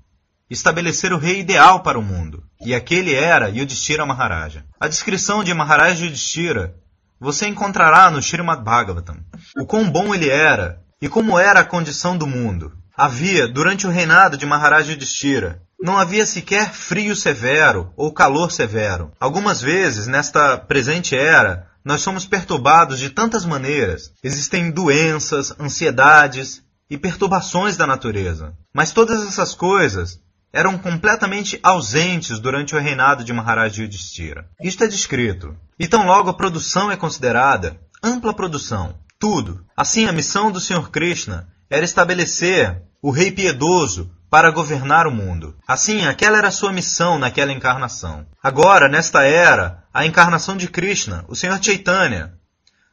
estabelecer 0.55 1.13
o 1.13 1.19
rei 1.19 1.41
ideal 1.41 1.83
para 1.83 1.99
o 1.99 2.03
mundo. 2.03 2.43
E 2.65 2.75
aquele 2.75 3.15
era 3.15 3.51
Yudhishthira 3.51 4.07
Maharaja. 4.07 4.65
A 4.81 4.89
descrição 4.89 5.45
de 5.45 5.53
Maharaja 5.53 6.05
Yudhishthira 6.05 6.75
você 7.21 7.47
encontrará 7.47 8.11
no 8.11 8.19
Srimad 8.21 8.63
Bhagavatam. 8.63 9.17
O 9.59 9.67
quão 9.67 9.91
bom 9.91 10.15
ele 10.15 10.29
era 10.29 10.81
e 11.01 11.09
como 11.09 11.39
era 11.39 11.61
a 11.61 11.65
condição 11.65 12.17
do 12.17 12.27
mundo. 12.27 12.73
Havia, 12.97 13.49
durante 13.49 13.87
o 13.87 13.91
reinado 13.91 14.37
de 14.37 14.47
Maharaja 14.47 14.93
Yudhishthira, 14.93 15.61
não 15.83 15.99
havia 15.99 16.25
sequer 16.25 16.73
frio 16.73 17.15
severo 17.15 17.93
ou 17.97 18.13
calor 18.13 18.51
severo. 18.51 19.13
Algumas 19.21 19.61
vezes, 19.61 20.07
nesta 20.07 20.57
presente 20.57 21.15
era, 21.15 21.67
nós 21.85 22.01
somos 22.01 22.25
perturbados 22.25 22.99
de 22.99 23.11
tantas 23.11 23.45
maneiras. 23.45 24.13
Existem 24.23 24.71
doenças, 24.71 25.53
ansiedades 25.61 26.63
e 26.89 26.97
perturbações 26.97 27.77
da 27.77 27.87
natureza. 27.87 28.55
Mas 28.73 28.93
todas 28.93 29.27
essas 29.27 29.55
coisas 29.55 30.21
eram 30.55 30.79
completamente 30.79 31.59
ausentes 31.65 32.39
durante 32.39 32.77
o 32.77 32.79
reinado 32.79 33.25
de 33.25 33.33
Maharaj 33.33 33.83
Yudhishthira. 33.83 34.49
Isto 34.63 34.85
é 34.85 34.87
descrito. 34.87 35.57
E 35.77 35.89
tão 35.89 36.07
logo 36.07 36.31
a 36.31 36.35
produção 36.35 36.93
é 36.93 36.97
considerada 36.97 37.77
ampla 38.01 38.33
produção, 38.33 38.95
tudo. 39.19 39.67
Assim, 39.77 40.07
a 40.07 40.13
missão 40.13 40.53
do 40.53 40.61
Sr. 40.61 40.91
Krishna 40.91 41.49
era 41.69 41.85
estabelecer 41.85 42.83
o 43.03 43.11
rei 43.11 43.33
piedoso 43.33 44.11
para 44.31 44.53
governar 44.53 45.09
o 45.09 45.11
mundo. 45.11 45.57
Assim, 45.67 46.07
aquela 46.07 46.39
era 46.39 46.53
sua 46.53 46.73
missão 46.73 47.19
naquela 47.19 47.53
encarnação. 47.53 48.25
Agora, 48.41 48.89
nesta 48.89 49.25
era, 49.25 49.83
a 49.93 50.07
encarnação 50.07 50.57
de 50.57 50.69
Krishna, 50.69 51.25
o 51.27 51.35
Sr. 51.35 51.61
Chaitanya, 51.61 52.35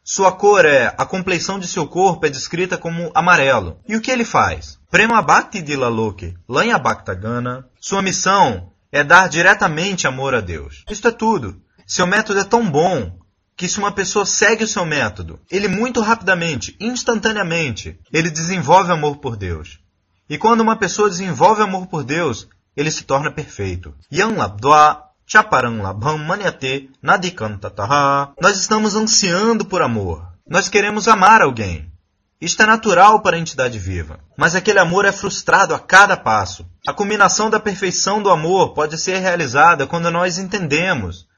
sua 0.04 0.32
cor 0.32 0.66
é, 0.66 0.94
a 0.98 1.06
compleição 1.06 1.60
de 1.60 1.68
seu 1.68 1.88
corpo 1.88 2.26
é 2.26 2.30
descrita 2.30 2.76
como 2.76 3.12
amarelo. 3.14 3.80
E 3.88 3.96
o 3.96 4.02
que 4.02 4.10
ele 4.10 4.26
faz? 4.26 4.80
Prema 4.92 5.22
Bhakti 5.22 5.62
de 5.62 5.78
Laloke, 5.78 6.36
Lanya 6.50 6.78
Bhaktagana, 6.78 7.66
sua 7.80 8.02
missão 8.02 8.74
é 8.92 9.02
dar 9.06 9.30
diretamente 9.30 10.06
amor 10.06 10.36
a 10.36 10.42
Deus. 10.42 10.84
Isto 10.90 11.08
é 11.08 11.12
tudo. 11.12 11.62
Seu 11.88 12.06
método 12.06 12.42
é 12.42 12.44
tão 12.44 12.70
bom 12.70 13.18
que 13.56 13.70
se 13.70 13.80
uma 13.80 13.94
pessoa 13.94 14.26
segue 14.26 14.66
o 14.66 14.68
seu 14.68 14.86
método, 14.86 15.40
ele 15.50 15.70
muito 15.70 16.02
rapidamente, 16.02 16.76
instantaneamente, 16.78 17.98
ele 18.12 18.30
desenvolve 18.30 18.92
amor 18.92 19.20
por 19.20 19.38
Deus. 19.38 19.80
E 20.30 20.38
quando 20.38 20.60
uma 20.60 20.76
pessoa 20.76 21.10
desenvolve 21.10 21.62
amor 21.62 21.88
por 21.88 22.04
Deus, 22.04 22.50
ele 22.76 22.92
se 22.92 23.04
torna 23.06 23.32
perfeito. 23.32 23.96
Yan 24.12 24.36
Labdwa 24.36 25.04
Chaparam 25.26 25.82
Labham 25.82 26.18
Manyate 26.18 26.90
Nadikantataha. 27.02 28.34
Nós 28.42 28.58
estamos 28.58 28.96
ansiando 28.96 29.64
por 29.64 29.82
amor. 29.82 30.28
Nós 30.46 30.68
queremos 30.68 31.08
amar 31.08 31.42
alguém. 31.42 31.91
Isto 32.42 32.64
é 32.64 32.66
natural 32.66 33.22
para 33.22 33.38
a 33.38 33.40
entidade 33.40 33.78
viva. 33.78 34.20
Mas 34.36 34.56
aquele 34.56 34.80
amor 34.80 35.06
é 35.06 35.12
frustrado 35.12 35.76
a 35.76 35.80
cada 35.80 36.18
passo. 36.18 36.66
A 36.88 36.94
culminação 36.94 37.50
da 37.50 37.60
perfeição 37.60 38.22
do 38.22 38.32
amor 38.32 38.74
pode 38.74 38.98
ser 38.98 39.20
realizada 39.20 39.86
quando 39.86 40.10
nós 40.10 40.40
entendemos 40.40 41.30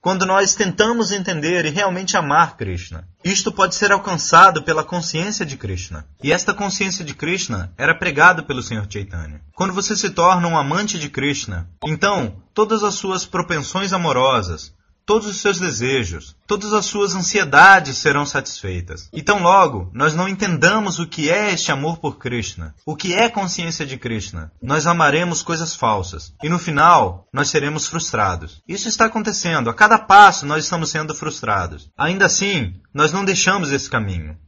quando 0.00 0.24
nós 0.24 0.54
tentamos 0.54 1.12
entender 1.12 1.66
e 1.66 1.70
realmente 1.70 2.16
amar 2.16 2.56
Krishna. 2.56 3.06
Isto 3.22 3.52
pode 3.52 3.74
ser 3.74 3.92
alcançado 3.92 4.62
pela 4.62 4.82
consciência 4.82 5.44
de 5.44 5.58
Krishna. 5.58 6.06
E 6.22 6.32
esta 6.32 6.54
consciência 6.54 7.04
de 7.04 7.14
Krishna 7.14 7.72
era 7.76 7.94
pregada 7.94 8.42
pelo 8.42 8.62
Sr. 8.62 8.86
Chaitanya. 8.88 9.42
Quando 9.54 9.74
você 9.74 9.94
se 9.94 10.10
torna 10.10 10.48
um 10.48 10.56
amante 10.56 10.98
de 10.98 11.10
Krishna, 11.10 11.68
então 11.84 12.42
todas 12.54 12.82
as 12.82 12.94
suas 12.94 13.26
propensões 13.26 13.92
amorosas, 13.92 14.72
todos 15.10 15.26
os 15.26 15.38
seus 15.38 15.58
desejos, 15.58 16.36
todas 16.46 16.72
as 16.72 16.86
suas 16.86 17.16
ansiedades 17.16 17.98
serão 17.98 18.24
satisfeitas. 18.24 19.08
E 19.12 19.20
tão 19.20 19.42
logo 19.42 19.90
nós 19.92 20.14
não 20.14 20.28
entendamos 20.28 21.00
o 21.00 21.06
que 21.08 21.28
é 21.28 21.52
este 21.52 21.72
amor 21.72 21.98
por 21.98 22.16
Krishna, 22.16 22.76
o 22.86 22.94
que 22.94 23.12
é 23.12 23.28
consciência 23.28 23.84
de 23.84 23.96
Krishna, 23.96 24.52
nós 24.62 24.86
amaremos 24.86 25.42
coisas 25.42 25.74
falsas 25.74 26.32
e 26.40 26.48
no 26.48 26.60
final 26.60 27.26
nós 27.32 27.48
seremos 27.48 27.88
frustrados. 27.88 28.62
Isso 28.68 28.86
está 28.86 29.06
acontecendo, 29.06 29.68
a 29.68 29.74
cada 29.74 29.98
passo 29.98 30.46
nós 30.46 30.62
estamos 30.62 30.90
sendo 30.90 31.12
frustrados. 31.12 31.90
Ainda 31.98 32.26
assim, 32.26 32.76
nós 32.94 33.12
não 33.12 33.24
deixamos 33.24 33.72
esse 33.72 33.90
caminho. 33.90 34.38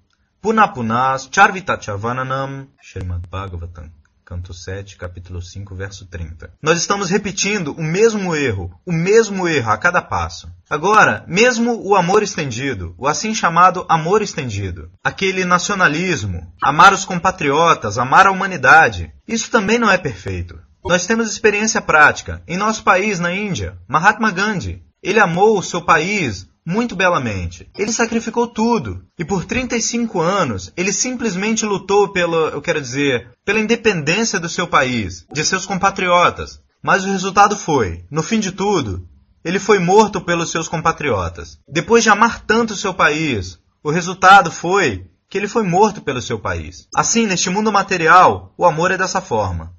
Punapunas 0.41 1.29
Charvitachavananam 1.29 2.69
Srimad 2.81 3.27
Bhagavatam 3.29 3.91
canto 4.25 4.55
7, 4.55 4.97
capítulo 4.97 5.43
5, 5.43 5.75
verso 5.75 6.07
30. 6.07 6.53
Nós 6.63 6.79
estamos 6.79 7.11
repetindo 7.11 7.73
o 7.73 7.83
mesmo 7.83 8.35
erro, 8.35 8.71
o 8.87 8.93
mesmo 8.93 9.49
erro 9.49 9.71
a 9.71 9.77
cada 9.77 10.01
passo. 10.01 10.51
Agora, 10.71 11.25
mesmo 11.27 11.81
o 11.87 11.95
amor 11.95 12.23
estendido, 12.23 12.95
o 12.97 13.07
assim 13.07 13.35
chamado 13.35 13.85
amor 13.89 14.23
estendido, 14.23 14.91
aquele 15.03 15.45
nacionalismo, 15.45 16.53
amar 16.63 16.93
os 16.93 17.05
compatriotas, 17.05 17.99
amar 17.99 18.27
a 18.27 18.31
humanidade, 18.31 19.13
isso 19.27 19.51
também 19.51 19.79
não 19.79 19.91
é 19.91 19.99
perfeito. 19.99 20.59
Nós 20.85 21.07
temos 21.07 21.31
experiência 21.31 21.81
prática. 21.81 22.43
Em 22.47 22.57
nosso 22.57 22.83
país, 22.83 23.21
na 23.21 23.33
Índia, 23.33 23.79
Mahatma 23.87 24.31
Gandhi, 24.31 24.83
ele 25.03 25.21
amou 25.21 25.59
o 25.59 25.63
seu 25.63 25.83
país, 25.83 26.49
muito 26.65 26.95
belamente. 26.95 27.69
Ele 27.77 27.93
sacrificou 27.93 28.47
tudo 28.47 29.05
e 29.19 29.25
por 29.25 29.45
35 29.45 30.21
anos 30.21 30.73
ele 30.77 30.93
simplesmente 30.93 31.67
lutou 31.67 32.13
pela, 32.13 32.51
eu 32.51 32.63
quero 32.63 32.81
dizer, 32.81 33.31
pela 33.45 33.61
independência 33.61 34.39
do 34.39 34.49
seu 34.49 34.67
país, 34.67 35.27
de 35.33 35.45
seus 35.45 35.67
compatriotas. 35.67 36.61
Mas 36.83 37.05
o 37.05 37.09
resultado 37.11 37.57
foi, 37.57 38.05
no 38.11 38.23
fim 38.23 38.41
de 38.41 38.53
tudo, 38.53 39.07
ele 39.45 39.59
foi 39.59 39.79
morto 39.79 40.21
pelos 40.21 40.51
seus 40.51 40.69
compatriotas. 40.69 41.59
Depois 41.69 42.03
de 42.03 42.11
amar 42.11 42.45
tanto 42.45 42.73
o 42.73 42.77
seu 42.77 42.95
país, 42.95 43.59
o 43.83 43.91
resultado 43.91 44.51
foi 44.51 45.07
que 45.29 45.39
ele 45.39 45.49
foi 45.49 45.63
morto 45.63 46.03
pelo 46.03 46.21
seu 46.21 46.39
país. 46.39 46.87
Assim, 46.95 47.27
neste 47.27 47.49
mundo 47.51 47.73
material, 47.73 48.53
o 48.57 48.65
amor 48.65 48.91
é 48.91 48.99
dessa 48.99 49.21
forma. 49.21 49.73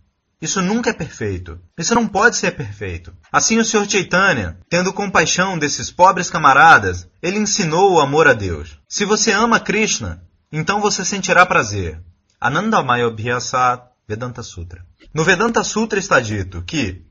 Isso 0.43 0.61
nunca 0.61 0.89
é 0.89 0.93
perfeito. 0.93 1.57
Isso 1.79 1.95
não 1.95 2.05
pode 2.05 2.35
ser 2.35 2.51
perfeito. 2.51 3.13
Assim 3.31 3.59
o 3.59 3.63
Sr. 3.63 3.89
Chaitanya, 3.89 4.57
tendo 4.69 4.91
compaixão 4.91 5.57
desses 5.57 5.89
pobres 5.89 6.29
camaradas, 6.29 7.07
ele 7.21 7.39
ensinou 7.39 7.93
o 7.93 8.01
amor 8.01 8.27
a 8.27 8.33
Deus. 8.33 8.77
Se 8.85 9.05
você 9.05 9.31
ama 9.31 9.57
Krishna, 9.57 10.21
então 10.51 10.81
você 10.81 11.05
sentirá 11.05 11.45
prazer. 11.45 11.97
Anandamaya 12.41 13.07
Abhyasat 13.07 13.83
Vedanta 14.05 14.43
Sutra. 14.43 14.85
No 15.13 15.23
Vedanta 15.23 15.63
Sutra 15.63 15.97
está 15.97 16.19
dito 16.19 16.61
que 16.63 17.05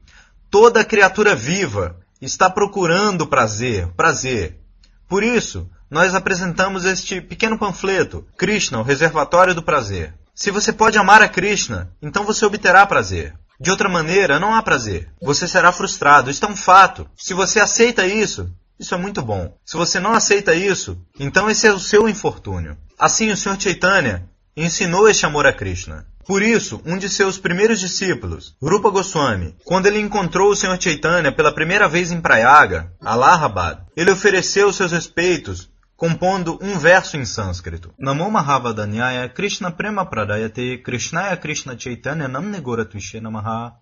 toda 0.50 0.84
criatura 0.84 1.34
viva 1.34 1.98
está 2.20 2.50
procurando 2.50 3.26
prazer, 3.26 3.88
prazer. 3.96 4.60
Por 5.08 5.22
isso, 5.22 5.70
nós 5.90 6.14
apresentamos 6.14 6.84
este 6.84 7.22
pequeno 7.22 7.58
panfleto, 7.58 8.26
Krishna, 8.36 8.78
o 8.78 8.82
reservatório 8.82 9.54
do 9.54 9.62
prazer. 9.62 10.14
Se 10.34 10.50
você 10.50 10.72
pode 10.72 10.96
amar 10.96 11.20
a 11.20 11.28
Krishna, 11.28 11.94
então 12.00 12.24
você 12.24 12.44
obterá 12.44 12.86
prazer. 12.86 13.34
De 13.60 13.70
outra 13.70 13.88
maneira, 13.88 14.40
não 14.40 14.54
há 14.54 14.62
prazer. 14.62 15.10
Você 15.20 15.46
será 15.46 15.70
frustrado. 15.70 16.30
Isto 16.30 16.46
é 16.46 16.48
um 16.48 16.56
fato. 16.56 17.08
Se 17.16 17.34
você 17.34 17.60
aceita 17.60 18.06
isso, 18.06 18.50
isso 18.80 18.94
é 18.94 18.98
muito 18.98 19.22
bom. 19.22 19.56
Se 19.64 19.76
você 19.76 20.00
não 20.00 20.14
aceita 20.14 20.54
isso, 20.54 20.98
então 21.20 21.48
esse 21.48 21.66
é 21.66 21.72
o 21.72 21.78
seu 21.78 22.08
infortúnio. 22.08 22.76
Assim, 22.98 23.30
o 23.30 23.36
Sr. 23.36 23.60
Chaitanya 23.60 24.28
ensinou 24.56 25.08
este 25.08 25.26
amor 25.26 25.46
a 25.46 25.52
Krishna. 25.52 26.06
Por 26.26 26.42
isso, 26.42 26.80
um 26.86 26.96
de 26.96 27.08
seus 27.08 27.36
primeiros 27.36 27.80
discípulos, 27.80 28.56
Rupa 28.62 28.90
Goswami, 28.90 29.56
quando 29.64 29.86
ele 29.86 29.98
encontrou 29.98 30.50
o 30.50 30.56
Sr. 30.56 30.80
Chaitanya 30.80 31.32
pela 31.32 31.54
primeira 31.54 31.88
vez 31.88 32.10
em 32.10 32.20
Prayaga, 32.20 32.92
Allahabad, 33.00 33.82
ele 33.96 34.10
ofereceu 34.10 34.72
seus 34.72 34.92
respeitos 34.92 35.68
compondo 36.02 36.58
um 36.60 36.76
verso 36.80 37.16
em 37.16 37.24
sânscrito. 37.24 37.94
Namo 37.96 38.28
Mahavadanyaya 38.28 39.28
Krishna 39.28 39.70
Prema 39.70 40.04
Pradayate 40.04 40.78
Krishnaya 40.78 41.36
Krishna 41.36 41.78
Chaitanya 41.78 42.26
Namne 42.26 42.60
Goratvishe 42.60 43.20
Namaha 43.20 43.76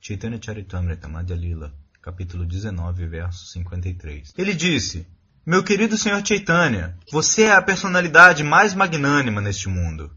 Chaitanya 0.00 0.40
Charitamrita 0.42 1.06
Madhya 1.06 1.36
Lila, 1.36 1.72
capítulo 2.02 2.44
19, 2.44 3.06
verso 3.06 3.46
53. 3.52 4.34
Ele 4.36 4.52
disse, 4.52 5.06
meu 5.46 5.62
querido 5.62 5.96
Sr. 5.96 6.26
Chaitanya, 6.26 6.98
você 7.12 7.44
é 7.44 7.52
a 7.52 7.62
personalidade 7.62 8.42
mais 8.42 8.74
magnânima 8.74 9.40
neste 9.40 9.68
mundo 9.68 10.10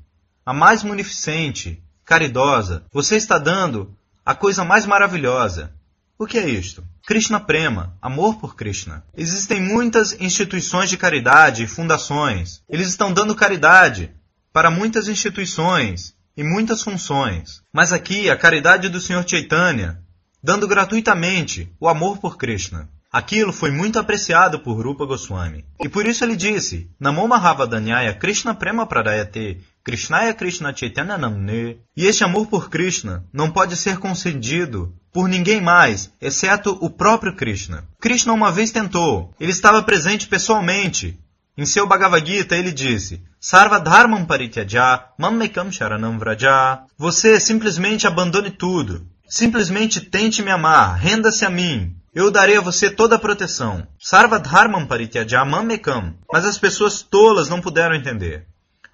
a 0.44 0.52
mais 0.52 0.82
munificente, 0.82 1.84
caridosa, 2.04 2.84
você 2.92 3.16
está 3.16 3.38
dando 3.38 3.96
a 4.26 4.34
coisa 4.34 4.66
mais 4.66 4.88
maravilhosa. 4.88 5.72
O 6.20 6.26
que 6.26 6.40
é 6.40 6.50
isto? 6.50 6.84
Krishna 7.06 7.40
Prema, 7.40 7.96
amor 8.02 8.38
por 8.38 8.56
Krishna. 8.56 9.04
Existem 9.16 9.62
muitas 9.62 10.20
instituições 10.20 10.90
de 10.90 10.98
caridade 10.98 11.62
e 11.62 11.68
fundações. 11.68 12.64
Eles 12.68 12.88
estão 12.88 13.14
dando 13.14 13.36
caridade 13.36 14.12
para 14.52 14.72
muitas 14.72 15.08
instituições 15.08 16.16
e 16.36 16.44
muitas 16.44 16.82
funções. 16.82 17.62
Mas 17.72 17.94
aqui 17.94 18.32
a 18.32 18.36
caridade 18.36 18.90
do 18.90 19.00
Sr. 19.00 19.24
Chaitanya, 19.28 20.02
dando 20.44 20.68
gratuitamente 20.68 21.72
o 21.80 21.88
amor 21.88 22.18
por 22.18 22.36
Krishna. 22.36 22.90
Aquilo 23.12 23.54
foi 23.54 23.70
muito 23.70 24.00
apreciado 24.00 24.60
por 24.60 24.84
Rupa 24.84 25.06
Goswami. 25.06 25.64
E 25.80 25.88
por 25.88 26.08
isso 26.08 26.24
ele 26.24 26.36
disse, 26.36 26.90
Namo 27.00 27.28
Mahavadanyaya 27.28 28.16
Krishna 28.16 28.56
Prema 28.56 28.88
Pradayate 28.88 29.62
Krishnaya 29.88 30.34
Krishna 30.34 30.76
Chaitanya 30.76 31.18
Namne. 31.18 31.78
E 31.96 32.06
este 32.06 32.22
amor 32.22 32.48
por 32.48 32.70
Krishna 32.70 33.24
não 33.32 33.50
pode 33.50 33.78
ser 33.78 34.00
concedido 34.00 34.94
por 35.14 35.30
ninguém 35.30 35.62
mais, 35.62 36.12
exceto 36.20 36.78
o 36.82 36.90
próprio 36.90 37.34
Krishna. 37.34 37.86
Krishna 37.98 38.34
uma 38.34 38.52
vez 38.52 38.70
tentou. 38.70 39.34
Ele 39.40 39.54
estava 39.54 39.82
presente 39.82 40.28
pessoalmente. 40.28 41.18
Em 41.58 41.66
seu 41.66 41.88
Bhagavad 41.88 42.30
Gita 42.30 42.58
ele 42.58 42.74
disse, 42.74 43.24
Sarva 43.40 43.80
Dharmam 43.80 44.26
Parityaja 44.26 45.06
Mammekam 45.18 45.72
Sharanam 45.72 46.20
Vraja. 46.20 46.82
Você 46.98 47.40
simplesmente 47.40 48.06
abandone 48.06 48.52
tudo. 48.52 49.08
Simplesmente 49.26 50.02
tente 50.02 50.44
me 50.44 50.52
amar, 50.52 50.98
renda-se 50.98 51.46
a 51.46 51.50
mim. 51.50 51.96
Eu 52.14 52.30
darei 52.30 52.58
a 52.58 52.62
você 52.62 52.90
toda 52.90 53.16
a 53.16 53.20
proteção. 53.20 53.88
Sarva 53.98 54.38
Dharmam 54.38 54.86
Parityajamam 54.86 55.64
Mekam. 55.64 56.14
Mas 56.30 56.44
as 56.44 56.58
pessoas 56.58 57.02
tolas 57.02 57.48
não 57.48 57.62
puderam 57.62 57.96
entender. 57.96 58.46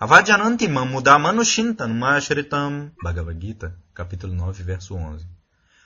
Avadyananti 0.03 0.67
Mamudamanushintanu 0.67 1.93
Mashritam. 1.93 2.91
Bhagavad 3.01 3.39
Gita, 3.39 3.73
capítulo 3.93 4.35
9, 4.35 4.61
verso 4.61 4.95
11. 4.95 5.25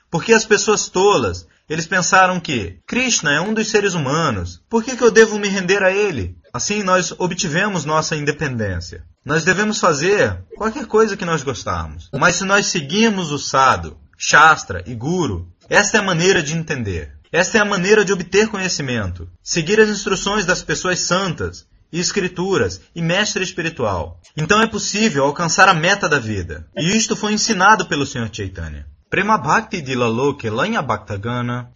Porque 0.09 0.33
as 0.33 0.43
pessoas 0.43 0.89
tolas, 0.89 1.47
eles 1.69 1.85
pensaram 1.85 2.39
que 2.39 2.79
Krishna 2.87 3.31
é 3.31 3.39
um 3.39 3.53
dos 3.53 3.67
seres 3.67 3.93
humanos, 3.93 4.59
por 4.67 4.83
que, 4.83 4.97
que 4.97 5.03
eu 5.03 5.11
devo 5.11 5.37
me 5.37 5.47
render 5.47 5.83
a 5.83 5.91
ele? 5.91 6.35
Assim 6.51 6.81
nós 6.81 7.13
obtivemos 7.19 7.85
nossa 7.85 8.15
independência. 8.15 9.05
Nós 9.23 9.43
devemos 9.43 9.79
fazer 9.79 10.43
qualquer 10.55 10.87
coisa 10.87 11.15
que 11.15 11.23
nós 11.23 11.43
gostarmos. 11.43 12.09
Mas 12.11 12.37
se 12.37 12.43
nós 12.43 12.65
seguirmos 12.65 13.31
o 13.31 13.37
Sado, 13.37 13.99
Shastra 14.17 14.83
e 14.87 14.95
Guru, 14.95 15.47
esta 15.69 15.97
é 15.97 15.99
a 15.99 16.03
maneira 16.03 16.41
de 16.41 16.57
entender. 16.57 17.13
Esta 17.31 17.59
é 17.59 17.61
a 17.61 17.65
maneira 17.65 18.03
de 18.03 18.13
obter 18.13 18.47
conhecimento. 18.47 19.29
Seguir 19.43 19.79
as 19.79 19.89
instruções 19.89 20.43
das 20.43 20.63
pessoas 20.63 21.01
santas, 21.01 21.67
e 21.91 21.99
escrituras 21.99 22.81
e 22.95 23.01
mestre 23.01 23.43
espiritual. 23.43 24.19
Então 24.35 24.61
é 24.61 24.67
possível 24.67 25.23
alcançar 25.25 25.67
a 25.69 25.73
meta 25.73 26.07
da 26.07 26.19
vida. 26.19 26.67
E 26.77 26.95
isto 26.95 27.15
foi 27.15 27.33
ensinado 27.33 27.85
pelo 27.87 28.05
Sr. 28.05 28.29
Chaitanya. 28.31 28.85
Prema 29.09 29.37
Bhakti 29.37 29.81
de 29.81 29.95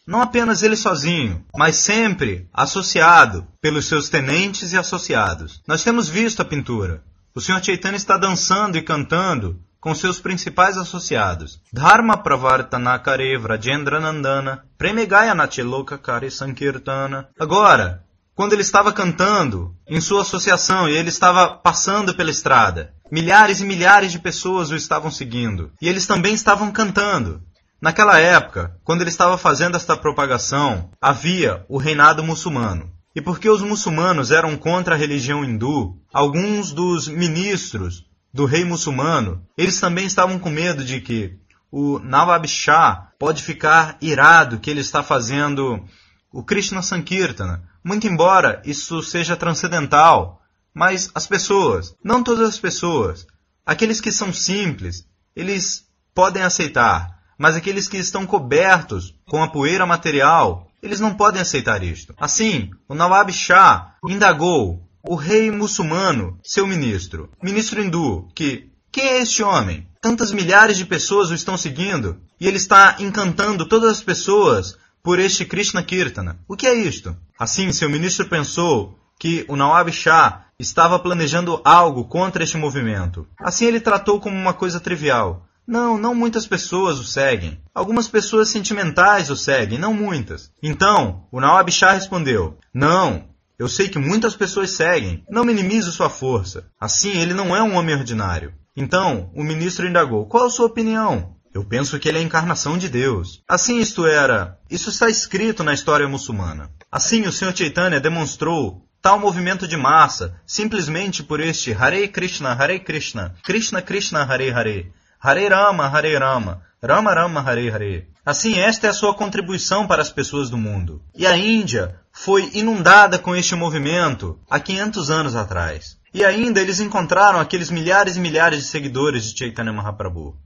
não 0.06 0.22
apenas 0.22 0.64
ele 0.64 0.76
sozinho, 0.76 1.46
mas 1.56 1.78
sempre 1.78 2.50
associado 2.54 3.48
pelos 3.62 3.86
seus 3.86 4.10
tenentes 4.10 4.74
e 4.74 4.78
associados. 4.78 5.62
Nós 5.66 5.82
temos 5.82 6.10
visto 6.10 6.42
a 6.42 6.46
pintura. 6.46 7.04
O 7.34 7.40
Sr. 7.40 7.64
Chaitanya 7.64 7.96
está 7.96 8.18
dançando 8.18 8.78
e 8.78 8.82
cantando 8.82 9.62
com 9.80 9.96
seus 9.96 10.20
principais 10.20 10.78
associados. 10.78 11.60
Dharma 11.72 12.18
Pravartana 12.18 13.00
Kare 13.00 13.38
Vrajendra 13.38 14.00
Nandana, 14.00 14.64
Premigaya 14.78 15.34
Nachiloka 15.34 15.98
Kare 15.98 16.30
Sankirtana. 16.30 17.30
Agora, 17.40 18.04
quando 18.36 18.54
ele 18.54 18.62
estava 18.62 18.94
cantando 18.94 19.76
em 19.88 20.00
sua 20.00 20.22
associação 20.22 20.88
e 20.88 20.94
ele 20.94 21.10
estava 21.10 21.50
passando 21.50 22.14
pela 22.16 22.32
estrada, 22.32 22.94
milhares 23.12 23.60
e 23.62 23.66
milhares 23.66 24.12
de 24.12 24.20
pessoas 24.20 24.72
o 24.72 24.76
estavam 24.76 25.12
seguindo. 25.12 25.72
E 25.82 25.88
eles 25.88 26.08
também 26.08 26.34
estavam 26.34 26.72
cantando. 26.72 27.42
Naquela 27.82 28.20
época, 28.20 28.78
quando 28.84 29.02
ele 29.02 29.10
estava 29.10 29.38
fazendo 29.38 29.76
esta 29.76 29.98
propagação, 29.98 30.92
havia 31.02 31.66
o 31.68 31.78
reinado 31.78 32.24
muçulmano. 32.24 32.92
E 33.16 33.22
porque 33.22 33.50
os 33.50 33.62
muçulmanos 33.62 34.32
eram 34.32 34.56
contra 34.56 34.96
a 34.96 34.98
religião 34.98 35.44
hindu, 35.44 35.98
alguns 36.14 36.72
dos 36.72 37.08
ministros 37.08 38.06
do 38.34 38.46
rei 38.46 38.64
muçulmano, 38.64 39.46
eles 39.58 39.80
também 39.80 40.06
estavam 40.06 40.40
com 40.40 40.50
medo 40.50 40.86
de 40.86 41.02
que 41.02 41.38
o 41.72 42.00
Nawab 42.00 42.48
Shah 42.48 43.10
pode 43.20 43.44
ficar 43.44 43.98
irado 44.02 44.60
que 44.60 44.70
ele 44.70 44.82
está 44.82 45.04
fazendo 45.04 45.84
o 46.32 46.44
Krishna 46.44 46.82
Sankirtana. 46.82 47.64
Muito 47.84 48.08
embora 48.08 48.62
isso 48.66 49.02
seja 49.02 49.36
transcendental, 49.36 50.42
mas 50.74 51.10
as 51.14 51.28
pessoas, 51.28 51.96
não 52.04 52.24
todas 52.24 52.50
as 52.50 52.60
pessoas, 52.60 53.26
aqueles 53.66 54.00
que 54.00 54.12
são 54.12 54.32
simples, 54.32 55.06
eles 55.36 55.86
podem 56.14 56.44
aceitar, 56.44 57.20
mas 57.38 57.56
aqueles 57.56 57.88
que 57.88 57.98
estão 57.98 58.26
cobertos 58.26 59.16
com 59.26 59.42
a 59.42 59.48
poeira 59.48 59.86
material, 59.86 60.70
eles 60.82 61.00
não 61.00 61.16
podem 61.16 61.42
aceitar 61.42 61.84
isto. 61.84 62.14
Assim, 62.20 62.70
o 62.88 62.94
Nawab 62.94 63.32
Shah 63.32 63.96
indagou 64.08 64.88
o 65.04 65.16
rei 65.16 65.50
muçulmano, 65.50 66.40
seu 66.44 66.68
ministro, 66.68 67.32
ministro 67.42 67.82
hindu, 67.82 68.28
que 68.36 68.72
quem 68.92 69.06
é 69.06 69.22
este 69.22 69.42
homem? 69.42 69.88
Tantas 70.02 70.32
milhares 70.32 70.78
de 70.78 70.86
pessoas 70.86 71.30
o 71.30 71.34
estão 71.34 71.58
seguindo 71.58 72.20
e 72.40 72.48
ele 72.48 72.58
está 72.58 72.98
encantando 73.00 73.66
todas 73.66 73.90
as 73.92 74.04
pessoas 74.04 74.78
por 75.04 75.20
este 75.20 75.46
Krishna 75.46 75.84
Kirtana. 75.84 76.40
O 76.48 76.56
que 76.56 76.68
é 76.68 76.74
isto? 76.74 77.16
Assim, 77.38 77.72
seu 77.72 77.90
ministro 77.90 78.28
pensou 78.28 78.98
que 79.20 79.46
o 79.48 79.56
Nawab 79.56 79.92
Shah 79.92 80.46
estava 80.58 81.00
planejando 81.00 81.62
algo 81.64 82.06
contra 82.06 82.44
este 82.44 82.58
movimento. 82.58 83.28
Assim 83.40 83.66
ele 83.66 83.80
tratou 83.80 84.20
como 84.20 84.36
uma 84.36 84.54
coisa 84.54 84.80
trivial. 84.80 85.46
Não, 85.68 85.98
não 85.98 86.16
muitas 86.16 86.46
pessoas 86.48 87.00
o 87.00 87.04
seguem. 87.04 87.62
Algumas 87.74 88.08
pessoas 88.08 88.50
sentimentais 88.50 89.30
o 89.30 89.36
seguem, 89.36 89.78
não 89.78 89.94
muitas. 89.94 90.52
Então, 90.62 91.28
o 91.32 91.40
Nawab 91.40 91.72
Shah 91.72 91.94
respondeu: 91.94 92.58
Não, 92.74 93.30
eu 93.58 93.68
sei 93.68 93.88
que 93.88 94.00
muitas 94.00 94.36
pessoas 94.36 94.72
seguem. 94.72 95.24
Não 95.30 95.46
minimize 95.46 95.92
sua 95.92 96.10
força. 96.10 96.66
Assim, 96.80 97.12
ele 97.12 97.34
não 97.34 97.56
é 97.56 97.62
um 97.62 97.76
homem 97.76 97.96
ordinário. 97.96 98.54
Então, 98.76 99.32
o 99.36 99.44
ministro 99.44 99.88
indagou: 99.88 100.26
Qual 100.26 100.46
a 100.46 100.50
sua 100.50 100.66
opinião? 100.66 101.36
Eu 101.54 101.66
penso 101.66 102.00
que 102.00 102.08
ele 102.08 102.18
é 102.18 102.22
a 102.22 102.24
encarnação 102.24 102.78
de 102.78 102.88
Deus. 102.88 103.44
Assim 103.48 103.80
isto 103.80 104.06
era. 104.06 104.58
Isso 104.70 104.90
está 104.90 105.10
escrito 105.10 105.64
na 105.64 105.74
história 105.74 106.08
muçulmana. 106.08 106.72
Assim, 106.90 107.24
o 107.28 107.32
Sr. 107.32 107.56
Chaitanya 107.56 108.00
demonstrou 108.00 108.86
tal 109.02 109.20
movimento 109.20 109.68
de 109.68 109.76
massa 109.76 110.40
simplesmente 110.46 111.24
por 111.24 111.42
este 111.42 111.74
Hare 111.74 112.08
Krishna, 112.08 112.54
Hare 112.54 112.80
Krishna, 112.80 113.36
Krishna 113.44 113.82
Krishna, 113.82 114.24
Hare 114.24 114.50
Hare, 114.52 114.94
Hare 115.20 115.48
Rama, 115.50 115.88
Hare 115.88 116.18
Rama, 116.18 116.62
Rama 116.82 117.14
Rama, 117.14 117.42
Hare 117.42 117.70
Hare. 117.70 118.08
Assim, 118.26 118.58
esta 118.58 118.88
é 118.88 118.90
a 118.90 118.94
sua 118.94 119.14
contribuição 119.14 119.88
para 119.88 120.02
as 120.02 120.12
pessoas 120.12 120.50
do 120.50 120.58
mundo. 120.58 121.02
E 121.14 121.28
a 121.28 121.36
Índia 121.36 122.00
foi 122.14 122.50
inundada 122.54 123.20
com 123.20 123.36
este 123.36 123.56
movimento 123.56 124.40
há 124.50 124.60
500 124.60 125.12
anos 125.12 125.36
atrás. 125.36 125.98
E 126.14 126.24
ainda 126.24 126.62
eles 126.62 126.80
encontraram 126.80 127.40
aqueles 127.40 127.70
milhares 127.70 128.16
e 128.18 128.20
milhares 128.20 128.60
de 128.60 128.66
seguidores 128.66 129.26
de 129.26 129.40
Chaitanya 129.40 129.74
Mahaprabhu. 129.74 130.38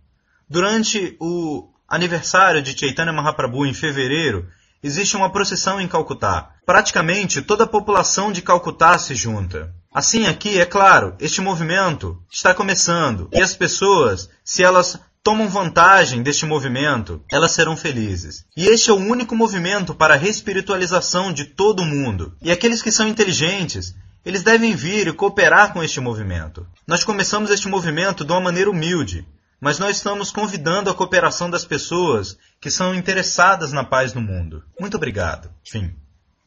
Durante 0.50 1.18
o 1.20 1.70
aniversário 1.88 2.62
de 2.62 2.78
Chaitanya 2.78 3.12
Mahaprabhu 3.12 3.66
em 3.66 3.74
fevereiro, 3.74 4.48
existe 4.84 5.16
uma 5.16 5.32
procissão 5.32 5.82
em 5.82 5.88
Calcutá. 5.88 6.52
Praticamente 6.66 7.42
toda 7.42 7.64
a 7.64 7.68
população 7.68 8.32
de 8.32 8.42
Calcutá 8.42 8.98
se 8.98 9.16
junta. 9.16 9.74
Assim, 9.94 10.28
aqui, 10.28 10.60
é 10.60 10.66
claro, 10.66 11.16
este 11.20 11.42
movimento 11.42 12.22
está 12.32 12.54
começando 12.54 13.30
e 13.32 13.42
as 13.42 13.56
pessoas, 13.56 14.30
se 14.44 14.62
elas 14.64 15.00
tomam 15.24 15.48
vantagem 15.48 16.22
deste 16.22 16.46
movimento, 16.46 17.24
elas 17.32 17.52
serão 17.52 17.76
felizes. 17.76 18.46
E 18.56 18.68
este 18.68 18.92
é 18.92 18.94
o 18.94 18.98
único 18.98 19.36
movimento 19.36 19.96
para 19.96 20.14
a 20.14 20.18
respiritualização 20.18 21.34
de 21.34 21.46
todo 21.46 21.82
o 21.82 21.86
mundo. 21.86 22.34
E 22.42 22.52
aqueles 22.52 22.82
que 22.84 22.92
são 22.92 23.08
inteligentes, 23.08 23.96
Eles 24.26 24.42
devem 24.42 24.76
vir 24.76 25.08
e 25.08 25.14
cooperar 25.14 25.72
com 25.72 25.84
este 25.84 26.00
movimento. 26.00 26.66
Nós 26.88 27.04
começamos 27.04 27.52
este 27.52 27.68
movimento 27.68 28.26
de 28.26 28.32
uma 28.32 28.42
maneira 28.42 28.72
humilde, 28.72 29.24
mas 29.60 29.80
nós 29.80 29.98
estamos 29.98 30.32
convidando 30.32 30.90
a 30.90 30.96
cooperação 30.96 31.50
das 31.50 31.66
pessoas 31.66 32.38
que 32.60 32.70
são 32.70 32.94
interessadas 32.94 33.72
na 33.72 33.84
paz 33.84 34.14
no 34.14 34.22
mundo. 34.22 34.64
Muito 34.80 34.98
obrigado. 34.98 35.50
Fim. 35.64 35.96